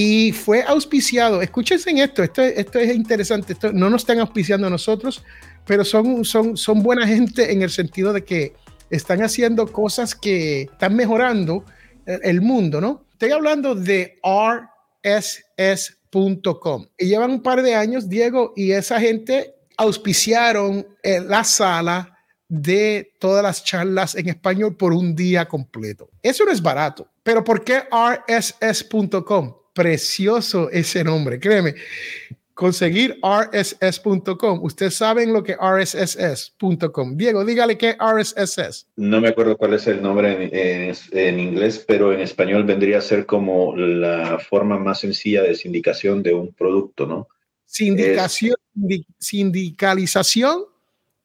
y 0.00 0.30
fue 0.30 0.62
auspiciado. 0.62 1.42
Escúchense 1.42 1.90
en 1.90 1.98
esto, 1.98 2.22
esto, 2.22 2.40
esto 2.40 2.78
es 2.78 2.94
interesante. 2.94 3.54
Esto, 3.54 3.72
no 3.72 3.90
nos 3.90 4.02
están 4.02 4.20
auspiciando 4.20 4.68
a 4.68 4.70
nosotros, 4.70 5.24
pero 5.66 5.84
son, 5.84 6.24
son, 6.24 6.56
son 6.56 6.84
buena 6.84 7.04
gente 7.04 7.50
en 7.50 7.62
el 7.62 7.70
sentido 7.70 8.12
de 8.12 8.22
que 8.22 8.52
están 8.90 9.24
haciendo 9.24 9.66
cosas 9.72 10.14
que 10.14 10.62
están 10.62 10.94
mejorando 10.94 11.64
el 12.06 12.40
mundo, 12.42 12.80
¿no? 12.80 13.06
Estoy 13.10 13.32
hablando 13.32 13.74
de 13.74 14.20
rss.com 15.02 16.86
y 16.96 17.06
llevan 17.06 17.32
un 17.32 17.42
par 17.42 17.62
de 17.62 17.74
años, 17.74 18.08
Diego, 18.08 18.52
y 18.54 18.70
esa 18.70 19.00
gente 19.00 19.56
auspiciaron 19.76 20.86
eh, 21.02 21.18
la 21.18 21.42
sala 21.42 22.16
de 22.46 23.14
todas 23.18 23.42
las 23.42 23.64
charlas 23.64 24.14
en 24.14 24.28
español 24.28 24.76
por 24.76 24.92
un 24.92 25.16
día 25.16 25.48
completo. 25.48 26.08
Eso 26.22 26.44
no 26.44 26.52
es 26.52 26.62
barato, 26.62 27.08
pero 27.24 27.42
¿por 27.42 27.64
qué 27.64 27.82
rss.com? 27.90 29.54
Precioso 29.78 30.68
ese 30.70 31.04
nombre, 31.04 31.38
créeme. 31.38 31.76
Conseguir 32.52 33.20
rss.com. 33.22 34.64
Ustedes 34.64 34.96
saben 34.96 35.32
lo 35.32 35.44
que 35.44 35.54
rss.com. 35.54 37.16
Diego, 37.16 37.44
dígale 37.44 37.78
qué 37.78 37.96
RSS 37.96 38.88
No 38.96 39.20
me 39.20 39.28
acuerdo 39.28 39.56
cuál 39.56 39.74
es 39.74 39.86
el 39.86 40.02
nombre 40.02 40.50
en, 41.12 41.38
inglés, 41.38 41.84
pero 41.86 42.12
en 42.12 42.18
español 42.18 42.64
vendría 42.64 42.98
a 42.98 43.02
ser 43.02 43.26
como 43.26 43.76
la 43.76 44.40
forma 44.40 44.76
más 44.76 44.98
sencilla 44.98 45.42
de 45.42 45.54
sindicación 45.54 46.24
de 46.24 46.34
un 46.34 46.52
producto, 46.52 47.06
¿no? 47.06 47.28
Sindicación, 47.64 48.56
sindicalización 49.20 50.64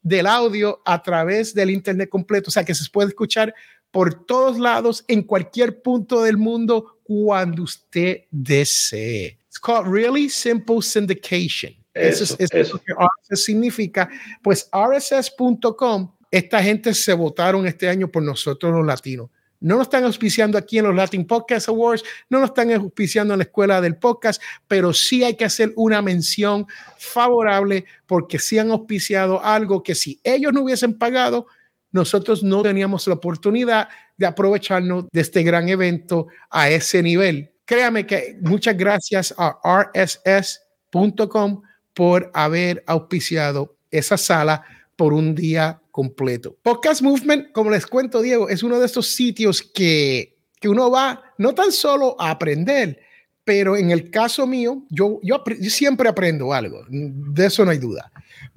del 0.03 0.27
audio 0.27 0.83
a 0.85 1.01
través 1.01 1.55
del 1.55 1.71
Internet 1.71 2.09
completo, 2.09 2.49
o 2.49 2.51
sea 2.51 2.63
que 2.63 2.75
se 2.75 2.87
puede 2.91 3.07
escuchar 3.07 3.55
por 3.93 4.25
todos 4.25 4.57
lados, 4.57 5.05
en 5.07 5.21
cualquier 5.21 5.83
punto 5.83 6.23
del 6.23 6.35
mundo, 6.35 6.97
cuando 7.03 7.61
usted 7.61 8.21
desee. 8.31 9.37
It's 9.47 9.59
called 9.59 9.85
Really 9.87 10.29
Simple 10.29 10.81
Syndication. 10.81 11.75
Eso, 11.93 12.35
es, 12.39 12.51
lo 12.71 12.79
que 12.79 12.91
RSS 12.91 13.45
significa. 13.45 14.09
Pues 14.41 14.67
RSS.com, 14.73 16.11
esta 16.31 16.63
gente 16.63 16.91
se 16.95 17.13
votaron 17.13 17.67
este 17.67 17.87
año 17.87 18.07
por 18.07 18.23
nosotros 18.23 18.73
los 18.73 18.83
latinos. 18.83 19.29
No 19.59 19.75
nos 19.75 19.85
están 19.85 20.05
auspiciando 20.05 20.57
aquí 20.57 20.79
en 20.79 20.85
los 20.85 20.95
Latin 20.95 21.27
Podcast 21.27 21.69
Awards, 21.69 22.03
no 22.29 22.39
nos 22.39 22.49
están 22.49 22.71
auspiciando 22.71 23.35
en 23.35 23.37
la 23.37 23.43
escuela 23.43 23.79
del 23.79 23.97
podcast, 23.97 24.41
pero 24.67 24.91
sí 24.91 25.23
hay 25.23 25.35
que 25.35 25.45
hacer 25.45 25.71
una 25.75 26.01
mención 26.01 26.65
favorable 26.97 27.85
porque 28.07 28.39
sí 28.39 28.57
han 28.57 28.71
auspiciado 28.71 29.39
algo 29.45 29.83
que 29.83 29.93
si 29.93 30.19
ellos 30.23 30.51
no 30.51 30.63
hubiesen 30.63 30.97
pagado, 30.97 31.45
nosotros 31.93 32.43
no 32.43 32.61
teníamos 32.61 33.07
la 33.07 33.13
oportunidad 33.13 33.87
de 34.17 34.25
aprovecharnos 34.25 35.05
de 35.11 35.21
este 35.21 35.43
gran 35.43 35.69
evento 35.69 36.27
a 36.49 36.69
ese 36.69 37.01
nivel. 37.01 37.53
Créame 37.63 38.05
que 38.05 38.37
muchas 38.41 38.75
gracias 38.75 39.33
a 39.37 39.57
rss.com 39.93 41.61
por 41.93 42.29
haber 42.33 42.83
auspiciado 42.87 43.77
esa 43.89 44.17
sala 44.17 44.63
por 44.95 45.13
un 45.13 45.33
día 45.35 45.79
completo. 45.91 46.57
Podcast 46.61 47.01
Movement, 47.01 47.51
como 47.51 47.69
les 47.69 47.85
cuento, 47.85 48.21
Diego, 48.21 48.49
es 48.49 48.63
uno 48.63 48.79
de 48.79 48.87
estos 48.87 49.07
sitios 49.07 49.61
que, 49.61 50.35
que 50.59 50.67
uno 50.67 50.89
va 50.89 51.23
no 51.37 51.53
tan 51.53 51.71
solo 51.71 52.15
a 52.19 52.31
aprender, 52.31 52.99
pero 53.43 53.75
en 53.75 53.91
el 53.91 54.09
caso 54.09 54.47
mío, 54.47 54.83
yo, 54.89 55.19
yo, 55.21 55.43
yo 55.59 55.69
siempre 55.69 56.09
aprendo 56.09 56.53
algo, 56.53 56.85
de 56.89 57.45
eso 57.45 57.65
no 57.65 57.71
hay 57.71 57.77
duda 57.77 58.11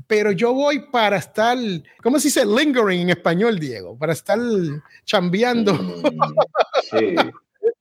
pero 0.06 0.30
yo 0.32 0.52
voy 0.52 0.80
para 0.90 1.16
estar, 1.16 1.58
¿cómo 2.02 2.18
se 2.18 2.28
dice? 2.28 2.46
Lingering 2.46 3.02
en 3.02 3.10
español, 3.10 3.58
Diego, 3.58 3.96
para 3.98 4.12
estar 4.12 4.38
chambeando. 5.04 5.74
Mm, 5.74 6.02
sí. 6.90 7.14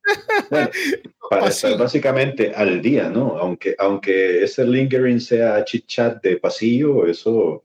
para 1.30 1.48
estar 1.48 1.78
básicamente 1.78 2.52
al 2.56 2.82
día, 2.82 3.10
¿no? 3.10 3.38
Aunque, 3.38 3.76
aunque 3.78 4.44
ese 4.44 4.66
lingering 4.66 5.20
sea 5.20 5.64
chit 5.66 5.86
chat 5.86 6.22
de 6.24 6.38
pasillo, 6.38 7.06
eso 7.06 7.64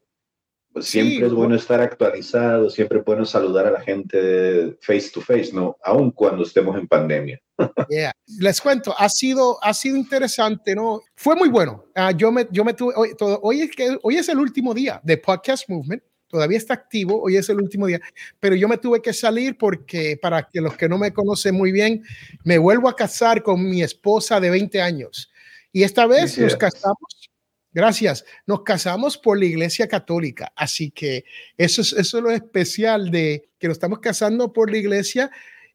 pues, 0.73 0.87
siempre 0.87 1.27
es 1.27 1.33
bueno 1.33 1.57
estar 1.57 1.81
actualizado, 1.81 2.71
siempre 2.71 2.99
es 2.99 3.05
bueno 3.05 3.25
saludar 3.25 3.67
a 3.67 3.73
la 3.73 3.81
gente 3.81 4.77
face 4.81 5.11
to 5.13 5.21
face, 5.21 5.51
¿no? 5.53 5.77
Aun 5.85 6.13
cuando 6.13 6.45
estemos 6.45 6.79
en 6.79 6.87
pandemia. 6.87 7.41
Les 8.39 8.61
cuento, 8.61 8.95
ha 8.97 9.09
sido, 9.09 9.63
ha 9.65 9.75
sido 9.75 9.97
interesante, 9.97 10.75
¿no? 10.75 11.01
Fue 11.17 11.35
muy 11.35 11.49
bueno. 11.49 11.87
Uh, 11.97 12.17
yo, 12.17 12.31
me, 12.31 12.47
yo 12.53 12.65
me 12.65 12.75
tuve, 12.75 12.95
hoy, 12.97 13.15
todo, 13.19 13.41
hoy, 13.43 13.63
es 13.63 13.71
que, 13.71 13.99
hoy 14.03 14.17
es 14.17 14.29
el 14.29 14.39
último 14.39 14.73
día 14.73 15.01
de 15.03 15.17
Podcast 15.17 15.69
Movement, 15.69 16.03
todavía 16.29 16.59
está 16.59 16.75
activo, 16.75 17.21
hoy 17.21 17.37
es 17.37 17.49
el 17.49 17.61
último 17.61 17.89
día, 17.89 18.01
pero 18.39 18.55
yo 18.55 18.69
me 18.69 18.79
tuve 18.79 19.03
que 19.03 19.13
salir 19.13 19.59
porque 19.59 20.19
para 20.23 20.45
que 20.45 20.61
los 20.61 20.77
que 20.77 20.89
no 20.89 20.99
me 20.99 21.13
conocen 21.13 21.57
muy 21.57 21.73
bien, 21.73 22.05
me 22.45 22.59
vuelvo 22.59 22.89
a 22.89 22.95
casar 22.95 23.43
con 23.43 23.69
mi 23.69 23.83
esposa 23.83 24.39
de 24.39 24.51
20 24.51 24.81
años. 24.81 25.31
Y 25.73 25.83
esta 25.83 26.07
vez 26.07 26.39
nos 26.39 26.57
casamos 26.57 27.30
Gracias. 27.73 28.25
Nos 28.47 28.63
casamos 28.63 29.17
por 29.17 29.39
la 29.39 29.45
Iglesia 29.45 29.87
Católica, 29.87 30.53
así 30.57 30.91
que 30.91 31.25
eso 31.57 31.83
es, 31.83 31.93
eso 31.93 32.19
es 32.19 32.25
lo 32.25 32.31
especial 32.31 33.11
de 33.11 33.49
que 33.59 33.69
nos 33.69 33.77
estamos 33.77 34.01
casando 34.01 34.53
por 34.53 34.71
la 34.71 34.79
Iglesia 34.79 35.31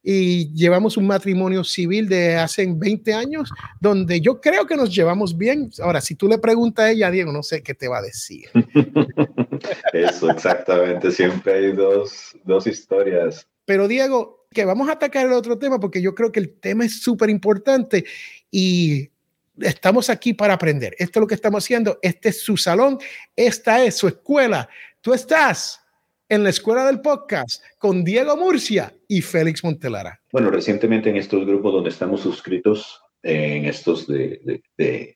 y 0.08 0.54
llevamos 0.54 0.98
un 0.98 1.08
matrimonio 1.08 1.64
civil 1.64 2.08
de 2.08 2.36
hace 2.36 2.68
20 2.72 3.12
años, 3.14 3.50
donde 3.80 4.22
yo 4.22 4.40
creo 4.40 4.68
que 4.68 4.76
nos 4.76 4.94
llevamos 4.94 5.36
bien. 5.36 5.72
Ahora, 5.82 6.00
si 6.00 6.14
tú 6.14 6.28
le 6.28 6.38
preguntas 6.38 6.86
a 6.86 6.92
ella, 6.92 7.10
Diego, 7.10 7.32
no 7.32 7.42
sé 7.42 7.64
qué 7.64 7.74
te 7.74 7.88
va 7.88 7.98
a 7.98 8.04
decir. 8.04 8.48
Eso, 9.94 10.30
exactamente. 10.30 11.10
Siempre 11.10 11.54
hay 11.54 11.72
dos, 11.72 12.38
dos 12.44 12.68
historias. 12.68 13.48
Pero 13.66 13.88
Diego, 13.88 14.46
que 14.52 14.64
vamos 14.64 14.90
a 14.90 14.94
atacar 14.94 15.26
el 15.26 15.34
otro 15.34 15.58
tema 15.58 15.80
porque 15.80 16.04
yo 16.04 16.14
creo 16.14 16.32
que 16.32 16.40
el 16.40 16.54
tema 16.60 16.86
es 16.86 17.02
súper 17.02 17.32
importante 17.32 18.06
y 18.52 19.10
estamos 19.60 20.10
aquí 20.10 20.34
para 20.34 20.54
aprender. 20.54 20.96
Esto 21.00 21.20
es 21.20 21.22
lo 21.22 21.28
que 21.28 21.36
estamos 21.36 21.64
haciendo. 21.64 22.00
Este 22.02 22.30
es 22.30 22.42
su 22.42 22.58
salón. 22.58 23.00
Esta 23.36 23.84
es 23.84 23.96
su 23.98 24.08
escuela. 24.08 24.70
Tú 25.02 25.14
estás 25.14 25.82
en 26.28 26.44
la 26.44 26.50
escuela 26.50 26.86
del 26.86 27.02
podcast 27.02 27.64
con 27.78 28.04
Diego 28.04 28.36
Murcia 28.36 28.94
y 29.08 29.22
Félix 29.22 29.64
Montelara. 29.64 30.20
Bueno, 30.32 30.50
recientemente 30.50 31.10
en 31.10 31.18
estos 31.18 31.46
grupos 31.46 31.74
donde 31.74 31.90
estamos 31.90 32.22
suscritos, 32.22 33.02
en 33.22 33.66
estos 33.66 34.08
de, 34.08 35.15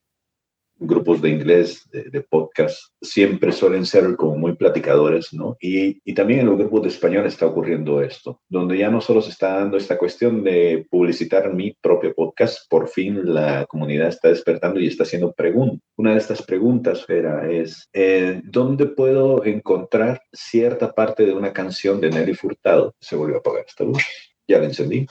grupos 0.80 1.22
de 1.22 1.30
inglés, 1.30 1.88
de, 1.92 2.22
podcast, 2.22 2.78
siempre 3.02 3.52
suelen 3.52 3.86
ser 3.86 4.16
como 4.16 4.38
muy 4.38 4.56
platicadores, 4.56 5.34
¿no? 5.34 5.58
Y, 5.60 6.02
y, 6.04 6.14
también 6.14 6.42
en 6.42 6.48
los 6.48 6.58
grupos 6.58 6.84
de 6.84 6.88
español 6.90 7.26
está 7.26 7.46
ocurriendo 7.46 8.02
esto, 8.02 8.42
donde 8.48 8.78
ya 8.78 8.90
no 8.90 9.02
solo 9.02 9.22
se 9.22 9.32
está 9.32 9.56
dando 9.56 9.78
esta 9.78 9.98
cuestión 9.98 10.44
de 10.44 10.86
publicitar 10.90 11.54
mi 11.54 11.76
propio 11.82 12.14
podcast, 12.14 12.70
por 12.70 12.88
fin 12.88 13.34
la 13.34 13.66
comunidad 13.66 14.10
está 14.10 14.30
despertando 14.30 14.80
y 14.80 14.88
está 14.88 15.04
haciendo 15.04 15.32
preguntas. 15.34 15.80
Una 15.98 16.14
de 16.14 16.20
estas 16.20 16.44
preguntas 16.44 17.06
era, 17.08 17.50
es, 17.50 17.90
eh, 17.94 18.42
¿dónde 18.44 18.86
puedo 18.86 19.44
encontrar 19.46 20.22
cierta 20.32 20.94
parte 20.94 21.26
de 21.26 21.34
una 21.34 21.54
canción 21.54 22.00
de 22.00 22.10
Nelly 22.10 22.34
Furtado? 22.34 22.96
Se 23.00 23.16
volvió 23.16 23.38
a 23.38 23.40
apagar 23.40 23.66
esta 23.68 23.84
luz 23.84 24.04
ya 24.50 24.58
la 24.58 24.66
encendí, 24.66 25.06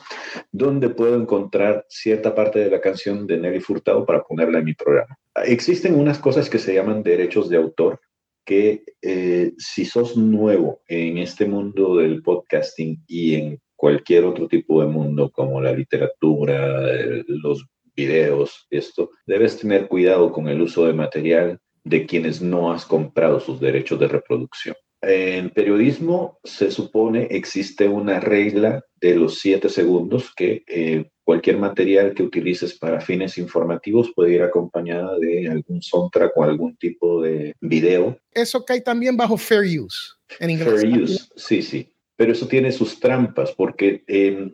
¿Dónde 0.51 0.89
puedo 0.91 1.15
encontrar 1.15 1.87
cierta 1.89 2.35
parte 2.35 2.59
de 2.59 2.71
la 2.71 2.81
canción 2.81 3.27
de 3.27 3.39
Nelly 3.39 3.61
Furtado 3.61 4.05
para 4.05 4.25
ponerla 4.25 4.59
en 4.59 4.65
mi 4.65 4.75
programa. 4.75 5.17
Existen 5.45 5.99
unas 5.99 6.19
cosas 6.19 6.49
que 6.49 6.59
se 6.59 6.75
llaman 6.75 7.03
derechos 7.03 7.49
de 7.49 7.57
autor 7.57 8.01
que 8.45 8.83
eh, 9.03 9.53
si 9.59 9.85
sos 9.85 10.17
nuevo 10.17 10.81
en 10.89 11.19
este 11.19 11.45
mundo 11.47 11.97
del 11.97 12.23
podcasting 12.23 13.05
y 13.07 13.35
en 13.35 13.61
cualquier 13.77 14.25
otro 14.25 14.49
tipo 14.49 14.81
de 14.81 14.89
mundo 14.89 15.31
como 15.31 15.61
la 15.61 15.73
literatura, 15.73 16.83
los 17.27 17.67
videos, 17.95 18.67
esto, 18.71 19.11
debes 19.27 19.59
tener 19.59 19.87
cuidado 19.87 20.33
con 20.33 20.49
el 20.49 20.63
uso 20.63 20.87
de 20.87 20.95
material 20.95 21.61
de 21.85 22.07
quienes 22.07 22.41
no 22.41 22.73
has 22.73 22.87
comprado 22.87 23.39
sus 23.39 23.61
derechos 23.61 24.01
de 24.01 24.09
reproducción. 24.09 24.77
En 25.01 25.51
periodismo 25.51 26.39
se 26.43 26.71
supone 26.71 27.29
existe 27.31 27.89
una 27.89 28.19
regla 28.19 28.85
de 29.01 29.15
los 29.15 29.39
siete 29.39 29.69
segundos 29.69 30.35
que 30.35 30.65
eh, 30.67 31.09
cualquier 31.23 31.59
material 31.59 32.15
que 32.15 32.25
utilices 32.25 32.77
para 32.77 33.01
fines 33.01 33.39
informativos 33.39 34.11
puede 34.15 34.35
ir 34.35 34.43
acompañada 34.43 35.17
de 35.19 35.49
algún 35.49 35.83
soundtrack 35.83 36.37
o 36.37 36.43
algún 36.43 36.77
tipo 36.77 37.23
de 37.23 37.55
video. 37.61 38.19
Eso 38.33 38.65
cae 38.65 38.81
también 38.81 39.17
bajo 39.17 39.37
fair 39.37 39.63
use 39.79 40.15
en 40.41 40.51
inglés. 40.51 40.81
Fair 40.81 41.03
use, 41.03 41.29
sí, 41.37 41.63
sí. 41.63 41.93
Pero 42.17 42.33
eso 42.33 42.49
tiene 42.49 42.73
sus 42.73 42.99
trampas 42.99 43.53
porque 43.53 44.03
em, 44.09 44.53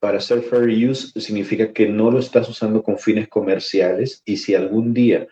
para 0.00 0.20
ser 0.20 0.40
fair 0.42 0.68
use 0.88 1.20
significa 1.20 1.72
que 1.72 1.86
no 1.86 2.10
lo 2.10 2.20
estás 2.20 2.48
usando 2.48 2.82
con 2.82 2.98
fines 2.98 3.28
comerciales 3.28 4.22
y 4.24 4.38
si 4.38 4.54
algún 4.54 4.94
día 4.94 5.26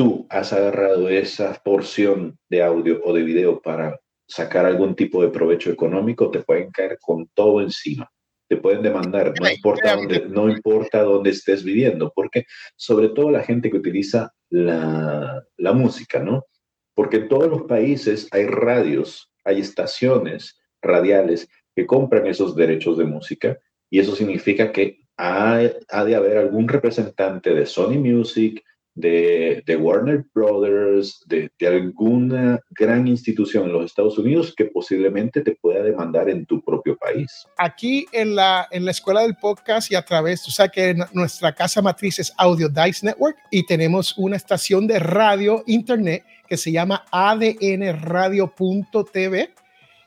tú 0.00 0.26
has 0.30 0.50
agarrado 0.54 1.10
esa 1.10 1.52
porción 1.62 2.38
de 2.48 2.62
audio 2.62 3.02
o 3.04 3.12
de 3.12 3.22
video 3.22 3.60
para 3.60 4.00
sacar 4.26 4.64
algún 4.64 4.96
tipo 4.96 5.20
de 5.20 5.28
provecho 5.28 5.70
económico, 5.70 6.30
te 6.30 6.40
pueden 6.40 6.70
caer 6.70 6.96
con 6.98 7.28
todo 7.34 7.60
encima. 7.60 8.10
Te 8.48 8.56
pueden 8.56 8.80
demandar, 8.80 9.34
no 9.38 9.50
importa 9.50 9.96
dónde, 9.96 10.24
no 10.26 10.48
importa 10.48 11.02
dónde 11.02 11.28
estés 11.28 11.62
viviendo, 11.62 12.10
porque 12.16 12.46
sobre 12.76 13.10
todo 13.10 13.30
la 13.30 13.42
gente 13.42 13.70
que 13.70 13.76
utiliza 13.76 14.32
la, 14.48 15.44
la 15.58 15.72
música, 15.74 16.18
¿no? 16.18 16.46
Porque 16.94 17.18
en 17.18 17.28
todos 17.28 17.50
los 17.50 17.62
países 17.64 18.26
hay 18.30 18.46
radios, 18.46 19.30
hay 19.44 19.60
estaciones 19.60 20.58
radiales 20.80 21.46
que 21.76 21.86
compran 21.86 22.26
esos 22.26 22.56
derechos 22.56 22.96
de 22.96 23.04
música 23.04 23.58
y 23.90 23.98
eso 23.98 24.16
significa 24.16 24.72
que 24.72 25.00
ha, 25.18 25.60
ha 25.90 26.04
de 26.06 26.16
haber 26.16 26.38
algún 26.38 26.68
representante 26.68 27.54
de 27.54 27.66
Sony 27.66 27.98
Music, 27.98 28.64
de, 29.00 29.76
Warner 29.76 30.24
Brothers, 30.34 31.24
de, 31.26 31.50
alguna 31.66 32.60
gran 32.70 33.06
institución 33.08 33.64
en 33.64 33.72
los 33.72 33.86
Estados 33.86 34.18
Unidos 34.18 34.54
que 34.56 34.66
posiblemente 34.66 35.40
te 35.40 35.56
pueda 35.56 35.82
demandar 35.82 36.28
en 36.28 36.46
tu 36.46 36.62
propio 36.62 36.96
país. 36.96 37.46
Aquí 37.58 38.06
en 38.12 38.34
la, 38.36 38.68
en 38.70 38.84
la 38.84 38.90
escuela 38.90 39.22
del 39.22 39.36
podcast 39.36 39.90
y 39.90 39.94
a 39.94 40.04
través, 40.04 40.42
tú 40.42 40.50
sabes 40.50 40.72
que 40.72 40.94
nuestra 41.12 41.54
casa 41.54 41.80
matriz 41.82 42.18
es 42.18 42.32
Audio 42.36 42.68
Dice 42.68 43.06
Network 43.06 43.36
y 43.50 43.64
tenemos 43.66 44.16
una 44.18 44.36
estación 44.36 44.86
de 44.86 44.98
radio 44.98 45.64
internet 45.66 46.24
que 46.48 46.56
se 46.56 46.72
llama 46.72 47.04
adnradio.tv 47.10 48.50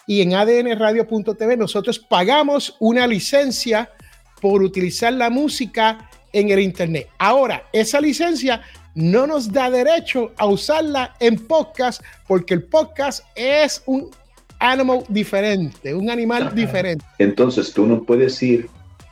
y 0.05 0.21
en 0.21 0.33
adnradio.tv 0.33 1.57
nosotros 1.57 1.99
pagamos 1.99 2.75
una 2.79 3.07
licencia 3.07 3.89
por 4.41 4.61
utilizar 4.61 5.13
la 5.13 5.29
música 5.29 6.09
en 6.33 6.49
el 6.49 6.59
Internet. 6.59 7.07
Ahora, 7.17 7.63
esa 7.71 8.01
licencia 8.01 8.61
no 8.95 9.27
nos 9.27 9.51
da 9.51 9.69
derecho 9.69 10.31
a 10.37 10.45
usarla 10.45 11.15
en 11.19 11.35
podcast 11.35 12.01
porque 12.27 12.53
el 12.53 12.63
podcast 12.63 13.25
es 13.35 13.81
un 13.85 14.09
animal 14.59 15.03
diferente, 15.09 15.93
un 15.93 16.09
animal 16.09 16.53
diferente. 16.53 17.05
Entonces 17.19 17.73
tú 17.73 17.85
no 17.85 18.03
puedes 18.03 18.41
ir, 18.43 18.69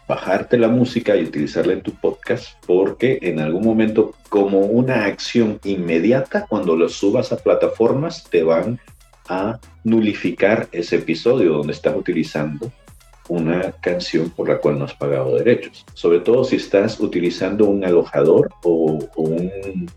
bajarte 0.08 0.58
la 0.58 0.68
música 0.68 1.16
y 1.16 1.24
utilizarla 1.24 1.74
en 1.74 1.82
tu 1.82 1.94
podcast 1.94 2.54
porque 2.66 3.20
en 3.22 3.40
algún 3.40 3.64
momento 3.64 4.14
como 4.30 4.60
una 4.60 5.06
acción 5.06 5.60
inmediata, 5.64 6.46
cuando 6.48 6.76
lo 6.76 6.90
subas 6.90 7.32
a 7.32 7.38
plataformas, 7.38 8.24
te 8.30 8.44
van 8.44 8.80
a 9.30 9.60
nulificar 9.84 10.68
ese 10.72 10.98
episodio 10.98 11.54
donde 11.54 11.74
estás 11.74 11.96
utilizando 11.96 12.72
una 13.32 13.72
canción 13.82 14.30
por 14.30 14.50
la 14.50 14.58
cual 14.58 14.78
no 14.78 14.86
has 14.86 14.94
pagado 14.94 15.38
derechos. 15.38 15.86
Sobre 15.94 16.20
todo 16.20 16.44
si 16.44 16.58
estás 16.58 17.00
utilizando 17.00 17.66
un 17.66 17.84
alojador 17.86 18.50
o, 18.64 19.00
un 19.16 19.90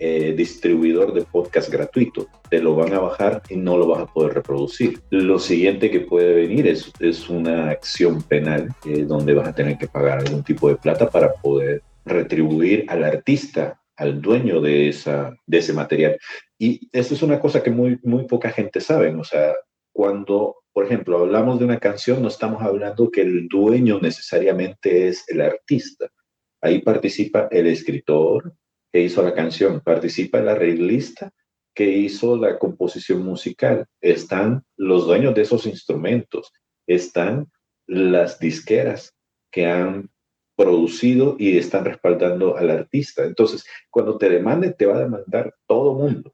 eh, 0.00 0.32
distribuidor 0.34 1.12
de 1.12 1.22
podcast 1.22 1.70
gratuito. 1.70 2.28
Te 2.48 2.60
lo 2.60 2.74
van 2.76 2.94
a 2.94 3.00
bajar 3.00 3.42
y 3.50 3.56
no 3.56 3.76
lo 3.76 3.86
vas 3.88 4.00
a 4.00 4.06
poder 4.06 4.32
reproducir. 4.32 5.02
Lo 5.10 5.38
siguiente 5.38 5.90
que 5.90 6.00
puede 6.00 6.34
venir 6.34 6.66
es, 6.66 7.28
una 7.28 7.70
acción 7.70 8.22
penal 8.22 8.68
eh, 8.86 9.02
donde 9.02 9.34
vas 9.34 9.48
a 9.48 9.54
tener 9.54 9.76
que 9.76 9.88
pagar 9.88 10.20
algún 10.20 10.42
tipo 10.42 10.68
de 10.68 10.76
plata 10.76 11.10
para 11.10 11.34
poder 11.34 11.82
retribuir 12.06 12.86
al 12.88 13.04
artista 13.04 13.78
al 13.96 14.22
dueño 14.22 14.60
de, 14.62 14.88
esa, 14.88 15.36
de 15.46 15.58
ese 15.58 15.74
material. 15.74 16.16
Y 16.58 16.88
esto 16.92 17.12
es 17.14 17.22
una 17.22 17.38
cosa 17.38 17.62
que 17.62 17.70
muy, 17.70 17.98
muy 18.02 18.24
poca 18.24 18.48
gente 18.50 18.80
sabe. 18.80 19.14
O 19.14 19.24
sea, 19.24 19.52
cuando 19.92 20.54
por 20.78 20.86
ejemplo, 20.86 21.18
hablamos 21.18 21.58
de 21.58 21.64
una 21.64 21.80
canción, 21.80 22.22
no 22.22 22.28
estamos 22.28 22.62
hablando 22.62 23.10
que 23.10 23.22
el 23.22 23.48
dueño 23.48 23.98
necesariamente 24.00 25.08
es 25.08 25.28
el 25.28 25.40
artista. 25.40 26.08
Ahí 26.60 26.82
participa 26.82 27.48
el 27.50 27.66
escritor 27.66 28.54
que 28.92 29.02
hizo 29.02 29.20
la 29.24 29.34
canción, 29.34 29.80
participa 29.80 30.38
el 30.38 30.48
arreglista 30.48 31.32
que 31.74 31.88
hizo 31.88 32.36
la 32.36 32.60
composición 32.60 33.24
musical, 33.24 33.86
están 34.00 34.62
los 34.76 35.04
dueños 35.04 35.34
de 35.34 35.42
esos 35.42 35.66
instrumentos, 35.66 36.52
están 36.86 37.50
las 37.88 38.38
disqueras 38.38 39.16
que 39.50 39.66
han 39.66 40.10
producido 40.56 41.34
y 41.40 41.58
están 41.58 41.86
respaldando 41.86 42.56
al 42.56 42.70
artista. 42.70 43.24
Entonces, 43.24 43.66
cuando 43.90 44.16
te 44.16 44.28
demande, 44.28 44.72
te 44.74 44.86
va 44.86 44.98
a 44.98 45.00
demandar 45.00 45.52
todo 45.66 45.94
mundo. 45.94 46.32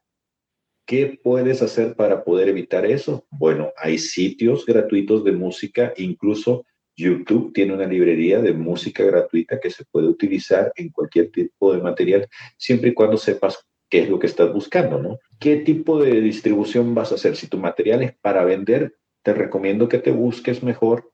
¿Qué 0.87 1.19
puedes 1.23 1.63
hacer 1.63 1.95
para 1.95 2.25
poder 2.25 2.49
evitar 2.49 2.85
eso? 2.85 3.27
Bueno, 3.31 3.73
hay 3.77 3.99
sitios 3.99 4.67
gratuitos 4.67 5.25
de 5.25 5.33
música, 5.33 5.95
incluso 5.97 6.67
YouTube 6.97 7.53
tiene 7.53 7.73
una 7.73 7.87
librería 7.87 8.41
de 8.41 8.53
música 8.53 9.03
gratuita 9.03 9.59
que 9.59 9.71
se 9.71 9.85
puede 9.87 10.09
utilizar 10.09 10.73
en 10.77 10.91
cualquier 10.91 11.31
tipo 11.31 11.73
de 11.73 11.81
material, 11.81 12.29
siempre 12.57 12.91
y 12.91 12.95
cuando 12.95 13.17
sepas 13.17 13.67
qué 13.89 14.01
es 14.01 14.09
lo 14.09 14.19
que 14.19 14.27
estás 14.27 14.53
buscando, 14.53 15.01
¿no? 15.01 15.19
¿Qué 15.41 15.57
tipo 15.57 16.03
de 16.03 16.21
distribución 16.21 16.95
vas 16.95 17.13
a 17.13 17.17
hacer? 17.17 17.37
Si 17.37 17.49
tu 17.49 17.59
material 17.59 18.03
es 18.03 18.15
para 18.21 18.45
vender, 18.45 18.95
te 19.23 19.33
recomiendo 19.33 19.89
que 19.89 19.99
te 19.99 20.11
busques 20.11 20.63
mejor 20.63 21.11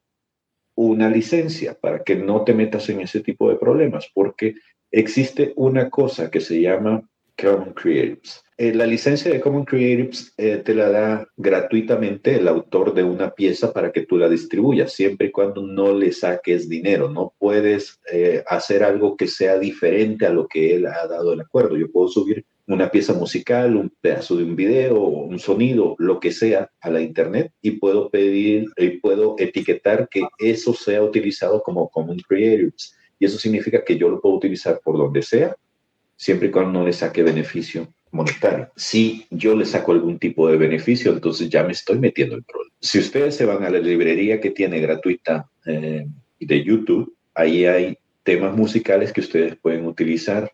una 0.75 1.11
licencia 1.11 1.79
para 1.79 2.03
que 2.03 2.17
no 2.17 2.43
te 2.45 2.55
metas 2.55 2.89
en 2.89 3.01
ese 3.01 3.21
tipo 3.21 3.49
de 3.51 3.57
problemas, 3.57 4.11
porque 4.13 4.55
existe 4.91 5.53
una 5.57 5.91
cosa 5.91 6.31
que 6.31 6.41
se 6.41 6.61
llama 6.61 7.09
Common 7.41 7.73
Creatives 7.75 8.43
eh, 8.63 8.75
la 8.75 8.85
licencia 8.85 9.33
de 9.33 9.41
Common 9.41 9.65
Creatives 9.65 10.35
eh, 10.37 10.59
te 10.59 10.75
la 10.75 10.91
da 10.91 11.27
gratuitamente 11.39 12.37
el 12.37 12.47
autor 12.47 12.93
de 12.93 13.03
una 13.03 13.31
pieza 13.31 13.73
para 13.73 13.91
que 13.91 14.03
tú 14.03 14.19
la 14.19 14.29
distribuyas, 14.29 14.93
siempre 14.93 15.29
y 15.29 15.31
cuando 15.31 15.63
no 15.63 15.95
le 15.95 16.13
saques 16.13 16.69
dinero. 16.69 17.09
No 17.09 17.33
puedes 17.39 17.99
eh, 18.13 18.45
hacer 18.47 18.85
algo 18.85 19.17
que 19.17 19.29
sea 19.29 19.59
diferente 19.59 20.27
a 20.27 20.31
lo 20.31 20.47
que 20.47 20.75
él 20.75 20.85
ha 20.85 21.07
dado 21.07 21.33
el 21.33 21.41
acuerdo. 21.41 21.79
Yo 21.79 21.91
puedo 21.91 22.09
subir 22.09 22.45
una 22.67 22.91
pieza 22.91 23.15
musical, 23.15 23.77
un 23.77 23.91
pedazo 23.99 24.37
de 24.37 24.45
un 24.45 24.55
video, 24.55 25.01
un 25.01 25.39
sonido, 25.39 25.95
lo 25.97 26.21
que 26.21 26.31
sea, 26.31 26.71
a 26.83 26.91
la 26.91 27.01
internet 27.01 27.55
y 27.63 27.71
puedo 27.79 28.11
pedir 28.11 28.67
y 28.77 28.91
puedo 28.99 29.37
etiquetar 29.39 30.07
que 30.11 30.21
eso 30.39 30.75
sea 30.75 31.03
utilizado 31.03 31.63
como 31.63 31.89
Common 31.89 32.19
Creatives. 32.29 32.95
Y 33.19 33.25
eso 33.25 33.39
significa 33.39 33.83
que 33.83 33.97
yo 33.97 34.11
lo 34.11 34.21
puedo 34.21 34.35
utilizar 34.35 34.83
por 34.85 34.99
donde 34.99 35.23
sea, 35.23 35.57
siempre 36.21 36.49
y 36.49 36.51
cuando 36.51 36.73
no 36.79 36.85
le 36.85 36.93
saque 36.93 37.23
beneficio 37.23 37.89
monetario. 38.11 38.71
Si 38.77 39.27
yo 39.31 39.57
le 39.57 39.65
saco 39.65 39.93
algún 39.93 40.19
tipo 40.19 40.49
de 40.51 40.59
beneficio, 40.59 41.13
entonces 41.13 41.49
ya 41.49 41.65
me 41.65 41.73
estoy 41.73 41.99
metiendo 41.99 42.35
en 42.35 42.43
problema. 42.43 42.75
Si 42.79 42.99
ustedes 42.99 43.37
se 43.37 43.47
van 43.47 43.65
a 43.65 43.71
la 43.71 43.79
librería 43.79 44.39
que 44.39 44.51
tiene 44.51 44.81
gratuita 44.81 45.49
eh, 45.65 46.05
de 46.39 46.65
YouTube, 46.65 47.17
ahí 47.35 47.65
hay 47.65 47.97
temas 48.23 48.55
musicales 48.55 49.15
que 49.15 49.23
ustedes 49.23 49.57
pueden 49.57 49.87
utilizar 49.87 50.53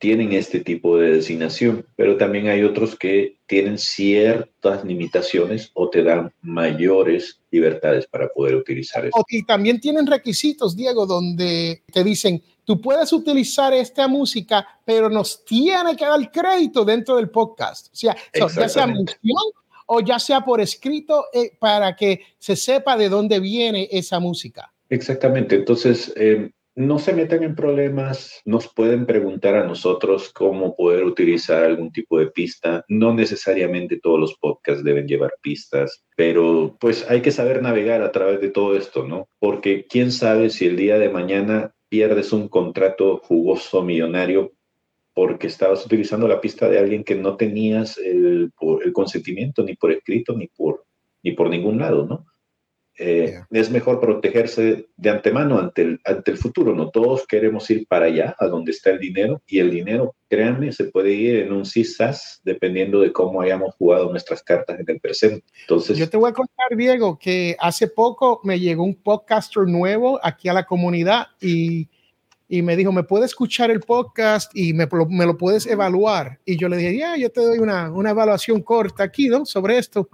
tienen 0.00 0.32
este 0.32 0.60
tipo 0.60 0.96
de 0.96 1.10
designación, 1.16 1.86
pero 1.94 2.16
también 2.16 2.48
hay 2.48 2.62
otros 2.62 2.96
que 2.96 3.36
tienen 3.46 3.76
ciertas 3.76 4.82
limitaciones 4.82 5.70
o 5.74 5.90
te 5.90 6.02
dan 6.02 6.32
mayores 6.40 7.38
libertades 7.50 8.06
para 8.06 8.28
poder 8.28 8.56
utilizar 8.56 9.04
eso. 9.04 9.22
Y 9.28 9.44
también 9.44 9.78
tienen 9.78 10.06
requisitos, 10.06 10.74
Diego, 10.74 11.04
donde 11.04 11.82
te 11.92 12.02
dicen, 12.02 12.42
tú 12.64 12.80
puedes 12.80 13.12
utilizar 13.12 13.74
esta 13.74 14.08
música, 14.08 14.66
pero 14.86 15.10
nos 15.10 15.44
tiene 15.44 15.94
que 15.94 16.06
dar 16.06 16.32
crédito 16.32 16.82
dentro 16.82 17.16
del 17.16 17.28
podcast. 17.28 17.88
O 17.92 17.96
sea, 17.96 18.16
ya 18.32 18.68
sea 18.70 18.86
mención 18.86 19.36
o 19.84 20.00
ya 20.00 20.18
sea 20.18 20.40
por 20.40 20.62
escrito 20.62 21.26
eh, 21.34 21.52
para 21.58 21.94
que 21.94 22.22
se 22.38 22.56
sepa 22.56 22.96
de 22.96 23.10
dónde 23.10 23.38
viene 23.38 23.86
esa 23.92 24.18
música. 24.18 24.72
Exactamente. 24.88 25.56
Entonces, 25.56 26.10
eh, 26.16 26.52
no 26.76 26.98
se 26.98 27.12
meten 27.12 27.42
en 27.42 27.54
problemas, 27.54 28.40
nos 28.44 28.72
pueden 28.72 29.04
preguntar 29.06 29.56
a 29.56 29.66
nosotros 29.66 30.32
cómo 30.32 30.76
poder 30.76 31.04
utilizar 31.04 31.64
algún 31.64 31.92
tipo 31.92 32.18
de 32.18 32.28
pista. 32.28 32.84
No 32.88 33.12
necesariamente 33.12 33.98
todos 34.00 34.20
los 34.20 34.38
podcasts 34.38 34.84
deben 34.84 35.06
llevar 35.06 35.32
pistas, 35.42 36.04
pero 36.16 36.76
pues 36.80 37.08
hay 37.10 37.22
que 37.22 37.32
saber 37.32 37.62
navegar 37.62 38.02
a 38.02 38.12
través 38.12 38.40
de 38.40 38.50
todo 38.50 38.76
esto, 38.76 39.06
¿no? 39.06 39.28
Porque 39.38 39.86
quién 39.88 40.12
sabe 40.12 40.50
si 40.50 40.66
el 40.66 40.76
día 40.76 40.98
de 40.98 41.08
mañana 41.08 41.74
pierdes 41.88 42.32
un 42.32 42.48
contrato 42.48 43.18
jugoso 43.18 43.82
millonario 43.82 44.52
porque 45.12 45.48
estabas 45.48 45.84
utilizando 45.84 46.28
la 46.28 46.40
pista 46.40 46.68
de 46.68 46.78
alguien 46.78 47.02
que 47.02 47.16
no 47.16 47.36
tenías 47.36 47.98
el, 47.98 48.52
el 48.84 48.92
consentimiento 48.92 49.64
ni 49.64 49.74
por 49.74 49.90
escrito 49.90 50.36
ni 50.36 50.46
por, 50.46 50.84
ni 51.22 51.32
por 51.32 51.50
ningún 51.50 51.78
lado, 51.78 52.06
¿no? 52.06 52.26
Eh, 52.98 53.40
es 53.50 53.70
mejor 53.70 53.98
protegerse 53.98 54.88
de 54.94 55.10
antemano 55.10 55.58
ante 55.58 55.82
el, 55.82 56.00
ante 56.04 56.32
el 56.32 56.36
futuro. 56.36 56.74
No 56.74 56.90
todos 56.90 57.26
queremos 57.26 57.70
ir 57.70 57.86
para 57.86 58.06
allá, 58.06 58.36
a 58.38 58.46
donde 58.46 58.72
está 58.72 58.90
el 58.90 58.98
dinero, 58.98 59.40
y 59.46 59.58
el 59.58 59.70
dinero, 59.70 60.14
créanme, 60.28 60.70
se 60.72 60.84
puede 60.84 61.12
ir 61.12 61.36
en 61.36 61.52
un 61.52 61.64
CISAS 61.64 62.42
dependiendo 62.44 63.00
de 63.00 63.10
cómo 63.10 63.40
hayamos 63.40 63.74
jugado 63.76 64.10
nuestras 64.10 64.42
cartas 64.42 64.78
en 64.78 64.84
el 64.86 65.00
presente. 65.00 65.46
Entonces, 65.62 65.96
yo 65.96 66.10
te 66.10 66.18
voy 66.18 66.30
a 66.30 66.34
contar, 66.34 66.76
Diego, 66.76 67.18
que 67.18 67.56
hace 67.58 67.88
poco 67.88 68.40
me 68.44 68.60
llegó 68.60 68.84
un 68.84 68.94
podcaster 68.94 69.62
nuevo 69.66 70.20
aquí 70.22 70.48
a 70.48 70.52
la 70.52 70.66
comunidad 70.66 71.28
y, 71.40 71.88
y 72.50 72.60
me 72.60 72.76
dijo, 72.76 72.92
¿me 72.92 73.04
puedes 73.04 73.30
escuchar 73.30 73.70
el 73.70 73.80
podcast 73.80 74.54
y 74.54 74.74
me, 74.74 74.86
me 75.08 75.24
lo 75.24 75.38
puedes 75.38 75.66
evaluar? 75.66 76.38
Y 76.44 76.58
yo 76.58 76.68
le 76.68 76.76
dije, 76.76 76.98
ya, 76.98 77.16
yo 77.16 77.30
te 77.30 77.40
doy 77.40 77.60
una, 77.60 77.90
una 77.90 78.10
evaluación 78.10 78.60
corta 78.60 79.04
aquí, 79.04 79.28
¿no? 79.28 79.46
Sobre 79.46 79.78
esto. 79.78 80.10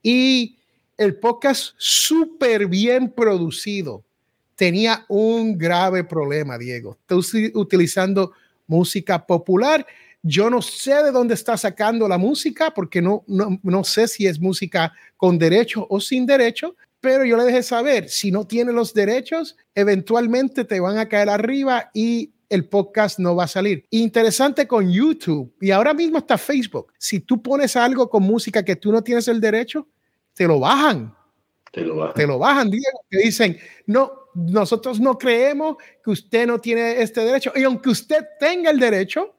Y 0.00 0.59
el 1.00 1.16
podcast 1.16 1.72
súper 1.78 2.66
bien 2.66 3.10
producido 3.10 4.04
tenía 4.54 5.06
un 5.08 5.56
grave 5.56 6.04
problema, 6.04 6.58
Diego. 6.58 6.98
Estoy 7.08 7.50
utilizando 7.54 8.32
música 8.66 9.24
popular. 9.26 9.86
Yo 10.22 10.50
no 10.50 10.60
sé 10.60 11.02
de 11.02 11.10
dónde 11.10 11.32
está 11.32 11.56
sacando 11.56 12.06
la 12.06 12.18
música 12.18 12.74
porque 12.74 13.00
no, 13.00 13.24
no, 13.26 13.82
sé 13.82 14.08
si 14.08 14.26
es 14.26 14.38
música 14.38 14.92
con 15.16 15.38
derecho 15.38 15.86
o 15.88 16.00
sin 16.00 16.26
derecho, 16.26 16.76
pero 17.00 17.24
yo 17.24 17.38
le 17.38 17.44
dejé 17.44 17.62
saber, 17.62 18.10
si 18.10 18.30
no 18.30 18.46
tiene 18.46 18.70
los 18.70 18.92
derechos, 18.92 19.56
eventualmente 19.74 20.66
te 20.66 20.80
van 20.80 20.98
a 20.98 21.08
caer 21.08 21.30
arriba 21.30 21.90
y 21.94 22.30
el 22.50 22.66
podcast 22.66 23.18
no 23.18 23.34
va 23.34 23.44
a 23.44 23.48
salir. 23.48 23.86
Interesante 23.88 24.66
con 24.66 24.92
YouTube 24.92 25.50
y 25.62 25.70
ahora 25.70 25.94
mismo 25.94 26.18
está 26.18 26.36
Facebook. 26.36 26.92
Si 26.98 27.20
tú 27.20 27.40
pones 27.40 27.74
algo 27.74 28.10
con 28.10 28.22
música 28.22 28.62
que 28.62 28.76
tú 28.76 28.92
no 28.92 29.02
tienes 29.02 29.28
el 29.28 29.40
derecho, 29.40 29.88
te 30.40 30.46
lo 30.46 30.58
bajan. 30.58 31.14
Te 31.70 31.82
lo 31.82 31.96
bajan. 31.96 32.14
Te 32.14 32.26
lo 32.26 32.38
bajan, 32.38 32.70
Diego. 32.70 33.04
Te 33.10 33.18
dicen, 33.18 33.58
no, 33.84 34.10
nosotros 34.34 34.98
no 34.98 35.18
creemos 35.18 35.76
que 36.02 36.12
usted 36.12 36.46
no 36.46 36.58
tiene 36.58 37.02
este 37.02 37.20
derecho. 37.20 37.52
Y 37.54 37.62
aunque 37.64 37.90
usted 37.90 38.24
tenga 38.38 38.70
el 38.70 38.80
derecho, 38.80 39.34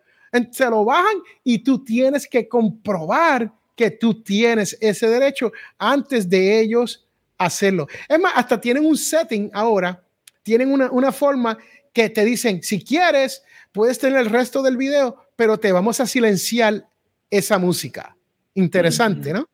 se 0.52 0.70
lo 0.70 0.86
bajan 0.86 1.24
y 1.44 1.64
tú 1.64 1.84
tienes 1.84 2.28
que 2.28 2.48
comprobar 2.48 3.52
que 3.76 3.90
tú 3.90 4.22
tienes 4.22 4.78
ese 4.80 5.08
derecho 5.08 5.52
antes 5.80 6.30
de 6.30 6.60
ellos 6.60 7.08
hacerlo. 7.40 7.88
Es 8.08 8.20
más, 8.20 8.34
hasta 8.36 8.62
tienen 8.62 8.86
un 8.86 8.96
setting 8.96 9.50
ahora, 9.56 10.04
tienen 10.44 10.72
una, 10.72 10.92
una 10.92 11.12
forma 11.12 11.58
que 11.92 12.12
te 12.12 12.24
dicen, 12.24 12.62
si 12.62 12.84
quieres, 12.84 13.42
puedes 13.72 13.98
tener 13.98 14.20
el 14.20 14.30
resto 14.30 14.62
del 14.62 14.78
video, 14.78 15.18
pero 15.36 15.60
te 15.60 15.72
vamos 15.72 16.00
a 16.00 16.06
silenciar 16.06 16.88
esa 17.32 17.58
música. 17.58 18.16
Interesante, 18.54 19.34
¿no? 19.34 19.51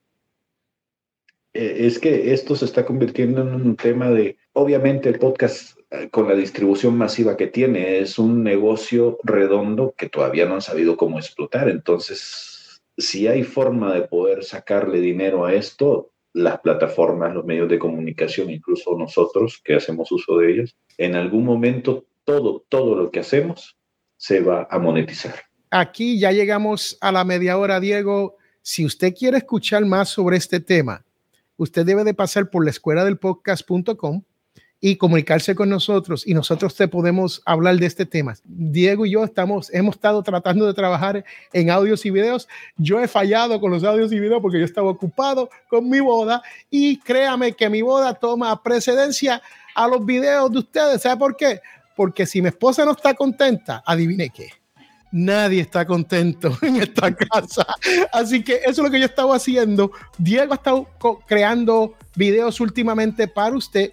Eh, 1.57 1.87
es 1.87 1.97
que 1.97 2.33
esto 2.33 2.55
se 2.55 2.65
está 2.65 2.85
convirtiendo 2.85 3.41
en 3.41 3.55
un 3.55 3.75
tema 3.75 4.11
de, 4.11 4.37
obviamente 4.53 5.09
el 5.09 5.17
podcast 5.17 5.75
eh, 5.89 6.07
con 6.11 6.27
la 6.27 6.35
distribución 6.35 6.95
masiva 6.95 7.35
que 7.35 7.47
tiene 7.47 7.97
es 7.97 8.19
un 8.19 8.43
negocio 8.43 9.17
redondo 9.23 9.95
que 9.97 10.07
todavía 10.07 10.45
no 10.45 10.53
han 10.53 10.61
sabido 10.61 10.97
cómo 10.97 11.17
explotar. 11.17 11.67
Entonces, 11.67 12.79
si 12.95 13.27
hay 13.27 13.41
forma 13.41 13.91
de 13.91 14.03
poder 14.03 14.43
sacarle 14.43 15.01
dinero 15.01 15.47
a 15.47 15.53
esto, 15.55 16.11
las 16.31 16.59
plataformas, 16.59 17.33
los 17.33 17.43
medios 17.43 17.69
de 17.69 17.79
comunicación, 17.79 18.51
incluso 18.51 18.95
nosotros 18.95 19.59
que 19.63 19.73
hacemos 19.73 20.11
uso 20.11 20.37
de 20.37 20.51
ellas, 20.51 20.75
en 20.99 21.15
algún 21.15 21.43
momento 21.43 22.05
todo, 22.23 22.65
todo 22.69 22.95
lo 22.95 23.09
que 23.09 23.21
hacemos 23.21 23.75
se 24.15 24.41
va 24.41 24.67
a 24.69 24.77
monetizar. 24.77 25.33
Aquí 25.71 26.19
ya 26.19 26.31
llegamos 26.31 26.99
a 27.01 27.11
la 27.11 27.23
media 27.23 27.57
hora, 27.57 27.79
Diego. 27.79 28.37
Si 28.61 28.85
usted 28.85 29.15
quiere 29.15 29.37
escuchar 29.37 29.83
más 29.85 30.09
sobre 30.09 30.37
este 30.37 30.59
tema, 30.59 31.06
usted 31.57 31.85
debe 31.85 32.03
de 32.03 32.13
pasar 32.13 32.49
por 32.49 32.63
la 32.63 32.71
escuela 32.71 33.03
del 33.03 33.17
podcast.com 33.17 34.23
y 34.79 34.97
comunicarse 34.97 35.55
con 35.55 35.69
nosotros 35.69 36.25
y 36.27 36.33
nosotros 36.33 36.75
te 36.75 36.87
podemos 36.87 37.41
hablar 37.45 37.77
de 37.77 37.87
este 37.87 38.05
tema. 38.05 38.35
Diego 38.43 39.05
y 39.05 39.11
yo 39.11 39.23
estamos, 39.23 39.73
hemos 39.73 39.95
estado 39.95 40.21
tratando 40.21 40.67
de 40.67 40.73
trabajar 40.73 41.25
en 41.51 41.71
audios 41.71 42.05
y 42.05 42.11
videos. 42.11 42.47
Yo 42.77 43.01
he 43.01 43.07
fallado 43.07 43.59
con 43.59 43.71
los 43.71 43.83
audios 43.83 44.11
y 44.11 44.19
videos 44.19 44.41
porque 44.41 44.59
yo 44.59 44.65
estaba 44.65 44.91
ocupado 44.91 45.49
con 45.67 45.89
mi 45.89 45.99
boda 45.99 46.43
y 46.69 46.99
créame 46.99 47.53
que 47.53 47.69
mi 47.69 47.81
boda 47.81 48.13
toma 48.13 48.61
precedencia 48.61 49.41
a 49.73 49.87
los 49.87 50.05
videos 50.05 50.51
de 50.51 50.59
ustedes. 50.59 51.01
¿Sabe 51.01 51.17
por 51.17 51.35
qué? 51.35 51.59
Porque 51.95 52.27
si 52.27 52.41
mi 52.41 52.49
esposa 52.49 52.85
no 52.85 52.91
está 52.91 53.15
contenta, 53.15 53.81
adivine 53.85 54.29
qué 54.29 54.51
nadie 55.11 55.61
está 55.61 55.85
contento 55.85 56.57
en 56.61 56.77
esta 56.77 57.13
casa. 57.13 57.65
Así 58.11 58.43
que 58.43 58.55
eso 58.57 58.69
es 58.69 58.77
lo 58.79 58.91
que 58.91 58.99
yo 58.99 59.05
estaba 59.05 59.35
haciendo. 59.35 59.91
Diego 60.17 60.53
ha 60.53 60.55
estado 60.55 60.87
creando 61.27 61.95
videos 62.15 62.59
últimamente 62.59 63.27
para 63.27 63.55
usted. 63.55 63.91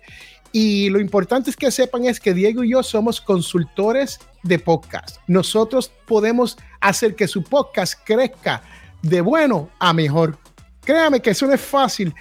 Y 0.52 0.88
lo 0.90 1.00
importante 1.00 1.50
es 1.50 1.56
que 1.56 1.70
sepan 1.70 2.04
es 2.04 2.20
que 2.20 2.32
Diego 2.32 2.62
y 2.62 2.70
yo 2.70 2.82
somos 2.82 3.20
consultores 3.20 4.20
de 4.44 4.58
podcast. 4.58 5.16
Nosotros 5.26 5.90
podemos 6.06 6.56
hacer 6.80 7.16
que 7.16 7.26
su 7.26 7.42
podcast 7.42 7.94
crezca 8.04 8.62
de 9.02 9.20
bueno 9.20 9.68
a 9.80 9.92
mejor. 9.92 10.38
Créame 10.84 11.20
que 11.20 11.30
eso 11.30 11.46
no 11.46 11.54
es 11.54 11.60
fácil 11.60 12.14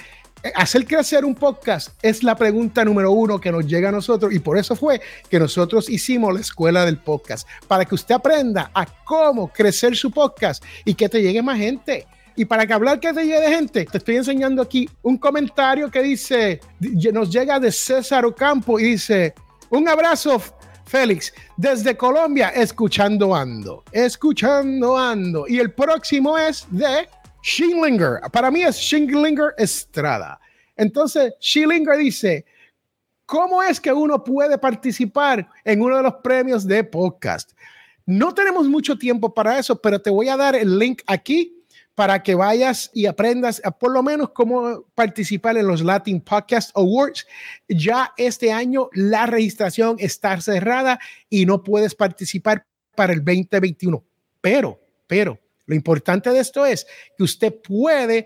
hacer 0.55 0.85
crecer 0.85 1.23
un 1.23 1.35
podcast 1.35 1.89
es 2.01 2.23
la 2.23 2.35
pregunta 2.35 2.83
número 2.83 3.11
uno 3.11 3.39
que 3.39 3.51
nos 3.51 3.65
llega 3.65 3.89
a 3.89 3.91
nosotros 3.91 4.33
y 4.33 4.39
por 4.39 4.57
eso 4.57 4.75
fue 4.75 5.01
que 5.29 5.39
nosotros 5.39 5.89
hicimos 5.89 6.33
la 6.33 6.41
escuela 6.41 6.85
del 6.85 6.97
podcast, 6.97 7.47
para 7.67 7.85
que 7.85 7.95
usted 7.95 8.15
aprenda 8.15 8.71
a 8.73 8.85
cómo 8.85 9.47
crecer 9.51 9.95
su 9.95 10.11
podcast 10.11 10.63
y 10.85 10.93
que 10.93 11.09
te 11.09 11.21
llegue 11.21 11.41
más 11.41 11.57
gente. 11.57 12.05
Y 12.35 12.45
para 12.45 12.65
que 12.65 12.73
hablar 12.73 12.99
que 12.99 13.13
te 13.13 13.23
llegue 13.23 13.41
de 13.41 13.55
gente, 13.55 13.85
te 13.85 13.97
estoy 13.99 14.17
enseñando 14.17 14.61
aquí 14.61 14.89
un 15.03 15.17
comentario 15.17 15.91
que 15.91 16.01
dice, 16.01 16.59
nos 17.13 17.29
llega 17.29 17.59
de 17.59 17.71
César 17.71 18.25
Ocampo 18.25 18.79
y 18.79 18.83
dice, 18.83 19.35
un 19.69 19.87
abrazo 19.87 20.41
Félix, 20.85 21.33
desde 21.57 21.95
Colombia, 21.95 22.49
escuchando 22.49 23.33
ando, 23.35 23.83
escuchando 23.91 24.97
ando. 24.97 25.47
Y 25.47 25.59
el 25.59 25.71
próximo 25.71 26.37
es 26.37 26.65
de 26.69 27.07
Schillinger. 27.43 28.21
Para 28.31 28.49
mí 28.49 28.63
es 28.63 28.77
Schillinger 28.77 29.53
Estrada. 29.57 30.39
Entonces, 30.75 31.33
Schillinger 31.39 31.97
dice, 31.97 32.45
¿cómo 33.25 33.61
es 33.61 33.79
que 33.79 33.91
uno 33.91 34.23
puede 34.23 34.57
participar 34.57 35.47
en 35.63 35.81
uno 35.81 35.97
de 35.97 36.03
los 36.03 36.15
premios 36.23 36.65
de 36.65 36.83
podcast? 36.83 37.51
No 38.05 38.33
tenemos 38.33 38.67
mucho 38.67 38.97
tiempo 38.97 39.33
para 39.33 39.59
eso, 39.59 39.79
pero 39.79 40.01
te 40.01 40.09
voy 40.09 40.29
a 40.29 40.37
dar 40.37 40.55
el 40.55 40.79
link 40.79 41.01
aquí 41.05 41.63
para 41.95 42.23
que 42.23 42.33
vayas 42.33 42.89
y 42.93 43.05
aprendas 43.05 43.61
a 43.63 43.71
por 43.71 43.91
lo 43.91 44.01
menos 44.01 44.31
cómo 44.31 44.85
participar 44.95 45.57
en 45.57 45.67
los 45.67 45.83
Latin 45.83 46.19
Podcast 46.21 46.75
Awards. 46.75 47.27
Ya 47.67 48.13
este 48.17 48.51
año 48.51 48.89
la 48.93 49.25
registración 49.25 49.97
está 49.99 50.39
cerrada 50.41 50.99
y 51.29 51.45
no 51.45 51.61
puedes 51.61 51.93
participar 51.93 52.65
para 52.95 53.13
el 53.13 53.23
2021. 53.23 54.03
Pero, 54.41 54.79
pero, 55.07 55.39
lo 55.65 55.75
importante 55.75 56.29
de 56.29 56.39
esto 56.39 56.65
es 56.65 56.85
que 57.17 57.23
usted 57.23 57.53
puede 57.61 58.25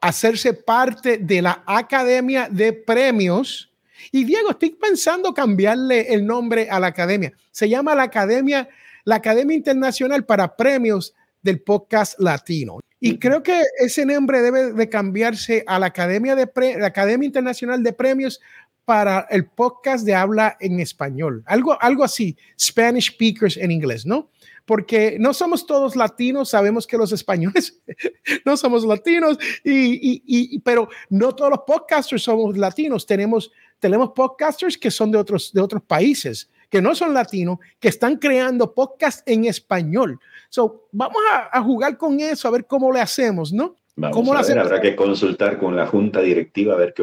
hacerse 0.00 0.54
parte 0.54 1.18
de 1.18 1.42
la 1.42 1.62
Academia 1.66 2.48
de 2.50 2.72
Premios. 2.72 3.72
Y 4.12 4.24
Diego, 4.24 4.50
estoy 4.50 4.70
pensando 4.70 5.34
cambiarle 5.34 6.12
el 6.12 6.24
nombre 6.26 6.68
a 6.70 6.78
la 6.80 6.88
academia. 6.88 7.32
Se 7.50 7.68
llama 7.68 7.94
la 7.94 8.04
Academia, 8.04 8.68
la 9.04 9.16
Academia 9.16 9.56
Internacional 9.56 10.24
para 10.24 10.56
Premios 10.56 11.14
del 11.42 11.60
Podcast 11.60 12.18
Latino. 12.20 12.80
Y 13.00 13.18
creo 13.18 13.42
que 13.42 13.62
ese 13.78 14.04
nombre 14.04 14.42
debe 14.42 14.72
de 14.72 14.88
cambiarse 14.88 15.64
a 15.66 15.78
la 15.78 15.86
Academia, 15.86 16.34
de 16.34 16.48
la 16.78 16.88
Academia 16.88 17.26
Internacional 17.26 17.82
de 17.82 17.92
Premios 17.92 18.40
para 18.84 19.26
el 19.30 19.44
podcast 19.46 20.04
de 20.06 20.14
habla 20.14 20.56
en 20.60 20.80
español, 20.80 21.42
algo, 21.46 21.80
algo 21.82 22.04
así, 22.04 22.38
Spanish 22.58 23.12
speakers 23.12 23.58
en 23.58 23.70
inglés, 23.70 24.06
¿no? 24.06 24.30
Porque 24.68 25.16
no 25.18 25.32
somos 25.32 25.66
todos 25.66 25.96
latinos, 25.96 26.50
sabemos 26.50 26.86
que 26.86 26.98
los 26.98 27.10
españoles 27.10 27.80
no 28.44 28.54
somos 28.54 28.84
latinos, 28.84 29.38
y, 29.64 30.22
y, 30.26 30.58
pero 30.58 30.90
no 31.08 31.34
todos 31.34 31.52
los 31.52 31.60
podcasters 31.66 32.22
somos 32.22 32.54
latinos, 32.58 33.06
tenemos, 33.06 33.50
tenemos 33.78 34.10
podcasters 34.10 34.76
que 34.76 34.90
son 34.90 35.10
de 35.10 35.16
otros, 35.16 35.54
de 35.54 35.62
otros 35.62 35.82
países 35.82 36.50
que 36.68 36.82
no 36.82 36.94
son 36.94 37.14
latinos, 37.14 37.60
que 37.80 37.88
están 37.88 38.16
creando 38.16 38.74
podcast 38.74 39.26
en 39.26 39.46
español. 39.46 40.20
So, 40.50 40.88
vamos 40.92 41.22
a, 41.50 41.62
jugar 41.62 41.96
con 41.96 42.20
eso, 42.20 42.46
a 42.46 42.50
ver 42.50 42.66
cómo 42.66 42.92
le 42.92 43.00
hacemos, 43.00 43.54
¿no? 43.54 43.74
Vamos 43.96 44.36
a 44.36 44.42
ver, 44.42 44.58
habrá 44.58 44.82
que 44.82 44.94
consultar 44.94 45.58
con 45.58 45.76
la 45.76 45.86
junta 45.86 46.20
directiva 46.20 46.74
a 46.74 46.76
ver 46.76 46.92
qué 46.92 47.02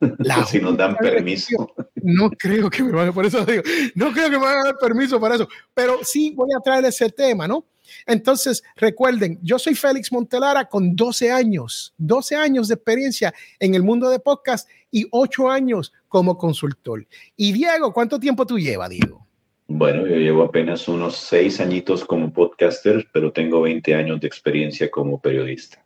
si 0.46 0.60
nos 0.60 0.76
dan 0.76 0.96
permiso. 0.96 1.74
No 1.96 2.30
creo 2.30 2.70
que 2.70 2.82
me 2.82 2.92
van 2.92 3.08
a, 3.08 3.12
por 3.12 3.26
eso 3.26 3.44
digo, 3.44 3.62
no 3.94 4.12
creo 4.12 4.30
que 4.30 4.38
me 4.38 4.44
van 4.44 4.58
a 4.58 4.64
dar 4.64 4.78
permiso 4.78 5.20
para 5.20 5.36
eso, 5.36 5.48
pero 5.74 5.98
sí 6.02 6.32
voy 6.34 6.50
a 6.56 6.60
traer 6.60 6.84
ese 6.84 7.10
tema, 7.10 7.48
¿no? 7.48 7.64
Entonces, 8.06 8.62
recuerden, 8.76 9.38
yo 9.42 9.58
soy 9.58 9.74
Félix 9.74 10.12
Montelara 10.12 10.68
con 10.68 10.94
12 10.96 11.30
años, 11.30 11.94
12 11.98 12.36
años 12.36 12.68
de 12.68 12.74
experiencia 12.74 13.32
en 13.58 13.74
el 13.74 13.82
mundo 13.82 14.10
de 14.10 14.18
podcast 14.18 14.68
y 14.90 15.06
8 15.10 15.50
años 15.50 15.92
como 16.08 16.36
consultor. 16.36 17.06
Y 17.36 17.52
Diego, 17.52 17.92
¿cuánto 17.92 18.18
tiempo 18.18 18.46
tú 18.46 18.58
llevas, 18.58 18.90
Diego? 18.90 19.26
Bueno, 19.68 20.06
yo 20.06 20.16
llevo 20.16 20.44
apenas 20.44 20.86
unos 20.86 21.16
6 21.16 21.60
añitos 21.60 22.04
como 22.04 22.32
podcaster, 22.32 23.08
pero 23.12 23.32
tengo 23.32 23.62
20 23.62 23.94
años 23.94 24.20
de 24.20 24.26
experiencia 24.26 24.90
como 24.90 25.20
periodista. 25.20 25.84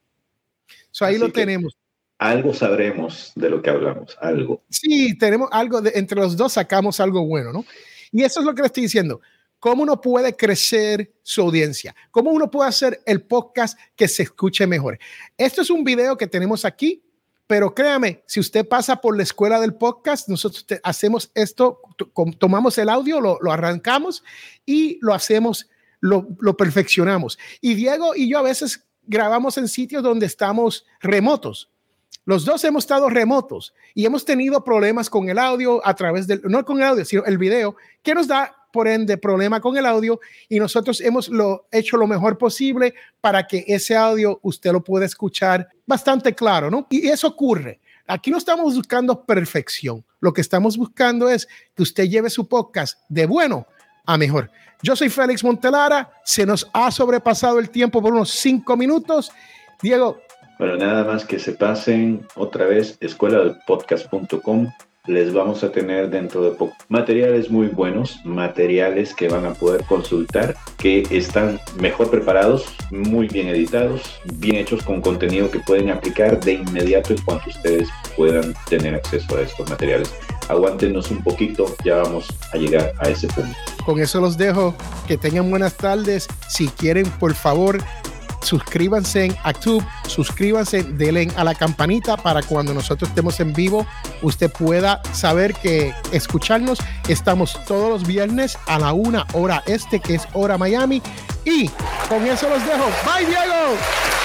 So, 0.90 1.04
ahí 1.04 1.18
lo 1.18 1.30
tenemos. 1.30 1.76
Algo 2.20 2.52
sabremos 2.52 3.32
de 3.34 3.48
lo 3.48 3.62
que 3.62 3.70
hablamos, 3.70 4.14
algo. 4.20 4.62
Sí, 4.68 5.16
tenemos 5.16 5.48
algo, 5.52 5.80
de, 5.80 5.92
entre 5.94 6.20
los 6.20 6.36
dos 6.36 6.52
sacamos 6.52 7.00
algo 7.00 7.26
bueno, 7.26 7.50
¿no? 7.50 7.64
Y 8.12 8.24
eso 8.24 8.40
es 8.40 8.46
lo 8.46 8.54
que 8.54 8.60
le 8.60 8.66
estoy 8.66 8.82
diciendo 8.82 9.22
cómo 9.58 9.82
uno 9.82 10.02
puede 10.02 10.36
crecer 10.36 11.12
su 11.22 11.40
audiencia, 11.40 11.96
cómo 12.10 12.30
uno 12.30 12.50
puede 12.50 12.68
hacer 12.68 13.00
el 13.06 13.22
podcast 13.22 13.78
que 13.96 14.06
se 14.06 14.24
escuche 14.24 14.66
mejor. 14.66 14.98
Esto 15.38 15.62
es 15.62 15.70
un 15.70 15.82
video 15.82 16.18
que 16.18 16.26
tenemos 16.26 16.66
aquí, 16.66 17.02
pero 17.46 17.74
créame, 17.74 18.22
si 18.26 18.38
usted 18.38 18.68
pasa 18.68 19.00
por 19.00 19.16
la 19.16 19.22
escuela 19.22 19.58
del 19.58 19.72
podcast, 19.72 20.28
nosotros 20.28 20.66
hacemos 20.82 21.30
esto, 21.34 21.80
tomamos 22.38 22.76
el 22.76 22.90
audio, 22.90 23.18
lo, 23.18 23.38
arrancamos 23.50 24.22
y 24.66 24.98
lo 25.00 25.14
hacemos, 25.14 25.70
lo, 26.00 26.28
lo 26.38 26.54
perfeccionamos. 26.54 27.38
Y 27.62 27.72
Diego 27.74 28.14
y 28.14 28.30
yo 28.30 28.38
a 28.38 28.42
veces 28.42 28.84
grabamos 29.06 29.56
en 29.56 29.68
sitios 29.68 30.02
donde 30.02 30.26
estamos 30.26 30.86
remotos. 31.00 31.69
Los 32.24 32.44
dos 32.44 32.62
hemos 32.64 32.84
estado 32.84 33.08
remotos 33.08 33.74
y 33.94 34.04
hemos 34.04 34.24
tenido 34.24 34.62
problemas 34.62 35.08
con 35.08 35.28
el 35.28 35.38
audio 35.38 35.84
a 35.86 35.94
través 35.94 36.26
del, 36.26 36.42
no 36.44 36.64
con 36.64 36.78
el 36.78 36.84
audio, 36.84 37.04
sino 37.04 37.24
el 37.24 37.38
video, 37.38 37.76
que 38.02 38.14
nos 38.14 38.28
da 38.28 38.54
por 38.72 38.86
ende 38.86 39.18
problema 39.18 39.60
con 39.60 39.76
el 39.76 39.86
audio 39.86 40.20
y 40.48 40.58
nosotros 40.58 41.00
hemos 41.00 41.28
lo, 41.28 41.66
hecho 41.72 41.96
lo 41.96 42.06
mejor 42.06 42.38
posible 42.38 42.94
para 43.20 43.46
que 43.46 43.64
ese 43.66 43.96
audio 43.96 44.38
usted 44.42 44.72
lo 44.72 44.84
pueda 44.84 45.06
escuchar 45.06 45.68
bastante 45.86 46.34
claro, 46.34 46.70
¿no? 46.70 46.86
Y 46.90 47.08
eso 47.08 47.28
ocurre. 47.28 47.80
Aquí 48.06 48.30
no 48.30 48.38
estamos 48.38 48.74
buscando 48.74 49.24
perfección. 49.24 50.04
Lo 50.20 50.32
que 50.32 50.40
estamos 50.40 50.76
buscando 50.76 51.28
es 51.28 51.48
que 51.74 51.82
usted 51.82 52.04
lleve 52.04 52.28
su 52.28 52.48
podcast 52.48 52.98
de 53.08 53.26
bueno 53.26 53.66
a 54.04 54.18
mejor. 54.18 54.50
Yo 54.82 54.96
soy 54.96 55.08
Félix 55.10 55.44
Montelara. 55.44 56.10
Se 56.24 56.44
nos 56.44 56.68
ha 56.72 56.90
sobrepasado 56.90 57.58
el 57.58 57.70
tiempo 57.70 58.02
por 58.02 58.12
unos 58.12 58.30
cinco 58.30 58.76
minutos. 58.76 59.30
Diego. 59.82 60.20
Bueno, 60.60 60.76
nada 60.76 61.04
más 61.04 61.24
que 61.24 61.38
se 61.38 61.52
pasen 61.52 62.26
otra 62.36 62.66
vez 62.66 62.98
escuela 63.00 63.58
podcast.com 63.66 64.70
les 65.06 65.32
vamos 65.32 65.64
a 65.64 65.72
tener 65.72 66.10
dentro 66.10 66.42
de 66.42 66.50
poco 66.50 66.76
materiales 66.90 67.50
muy 67.50 67.68
buenos, 67.68 68.20
materiales 68.26 69.14
que 69.14 69.28
van 69.28 69.46
a 69.46 69.54
poder 69.54 69.82
consultar, 69.84 70.54
que 70.76 71.06
están 71.10 71.58
mejor 71.80 72.10
preparados, 72.10 72.66
muy 72.90 73.26
bien 73.26 73.48
editados, 73.48 74.20
bien 74.34 74.56
hechos 74.56 74.82
con 74.82 75.00
contenido 75.00 75.50
que 75.50 75.60
pueden 75.60 75.88
aplicar 75.88 76.38
de 76.40 76.52
inmediato 76.52 77.14
en 77.14 77.22
cuanto 77.22 77.48
ustedes 77.48 77.88
puedan 78.14 78.52
tener 78.68 78.94
acceso 78.94 79.38
a 79.38 79.40
estos 79.40 79.66
materiales. 79.70 80.14
Aguántenos 80.48 81.10
un 81.10 81.22
poquito, 81.22 81.74
ya 81.86 81.96
vamos 82.02 82.28
a 82.52 82.58
llegar 82.58 82.92
a 82.98 83.08
ese 83.08 83.28
punto. 83.28 83.56
Con 83.86 83.98
eso 83.98 84.20
los 84.20 84.36
dejo, 84.36 84.74
que 85.08 85.16
tengan 85.16 85.48
buenas 85.48 85.74
tardes. 85.74 86.28
Si 86.48 86.68
quieren, 86.68 87.06
por 87.18 87.32
favor, 87.32 87.78
suscríbanse 88.42 89.26
en 89.26 89.36
YouTube, 89.44 89.84
suscríbanse, 90.06 90.82
denle 90.82 91.28
a 91.36 91.44
la 91.44 91.54
campanita 91.54 92.16
para 92.16 92.42
cuando 92.42 92.74
nosotros 92.74 93.08
estemos 93.10 93.38
en 93.40 93.52
vivo, 93.52 93.86
usted 94.22 94.50
pueda 94.50 95.00
saber 95.12 95.54
que 95.54 95.94
escucharnos. 96.12 96.78
Estamos 97.08 97.58
todos 97.66 97.90
los 97.90 98.06
viernes 98.06 98.58
a 98.66 98.78
la 98.78 98.92
una 98.92 99.26
hora 99.32 99.62
este, 99.66 100.00
que 100.00 100.14
es 100.14 100.28
hora 100.32 100.58
Miami. 100.58 101.02
Y 101.44 101.68
con 102.08 102.26
eso 102.26 102.48
los 102.48 102.64
dejo. 102.66 102.86
Bye, 103.04 103.26
Diego. 103.26 104.19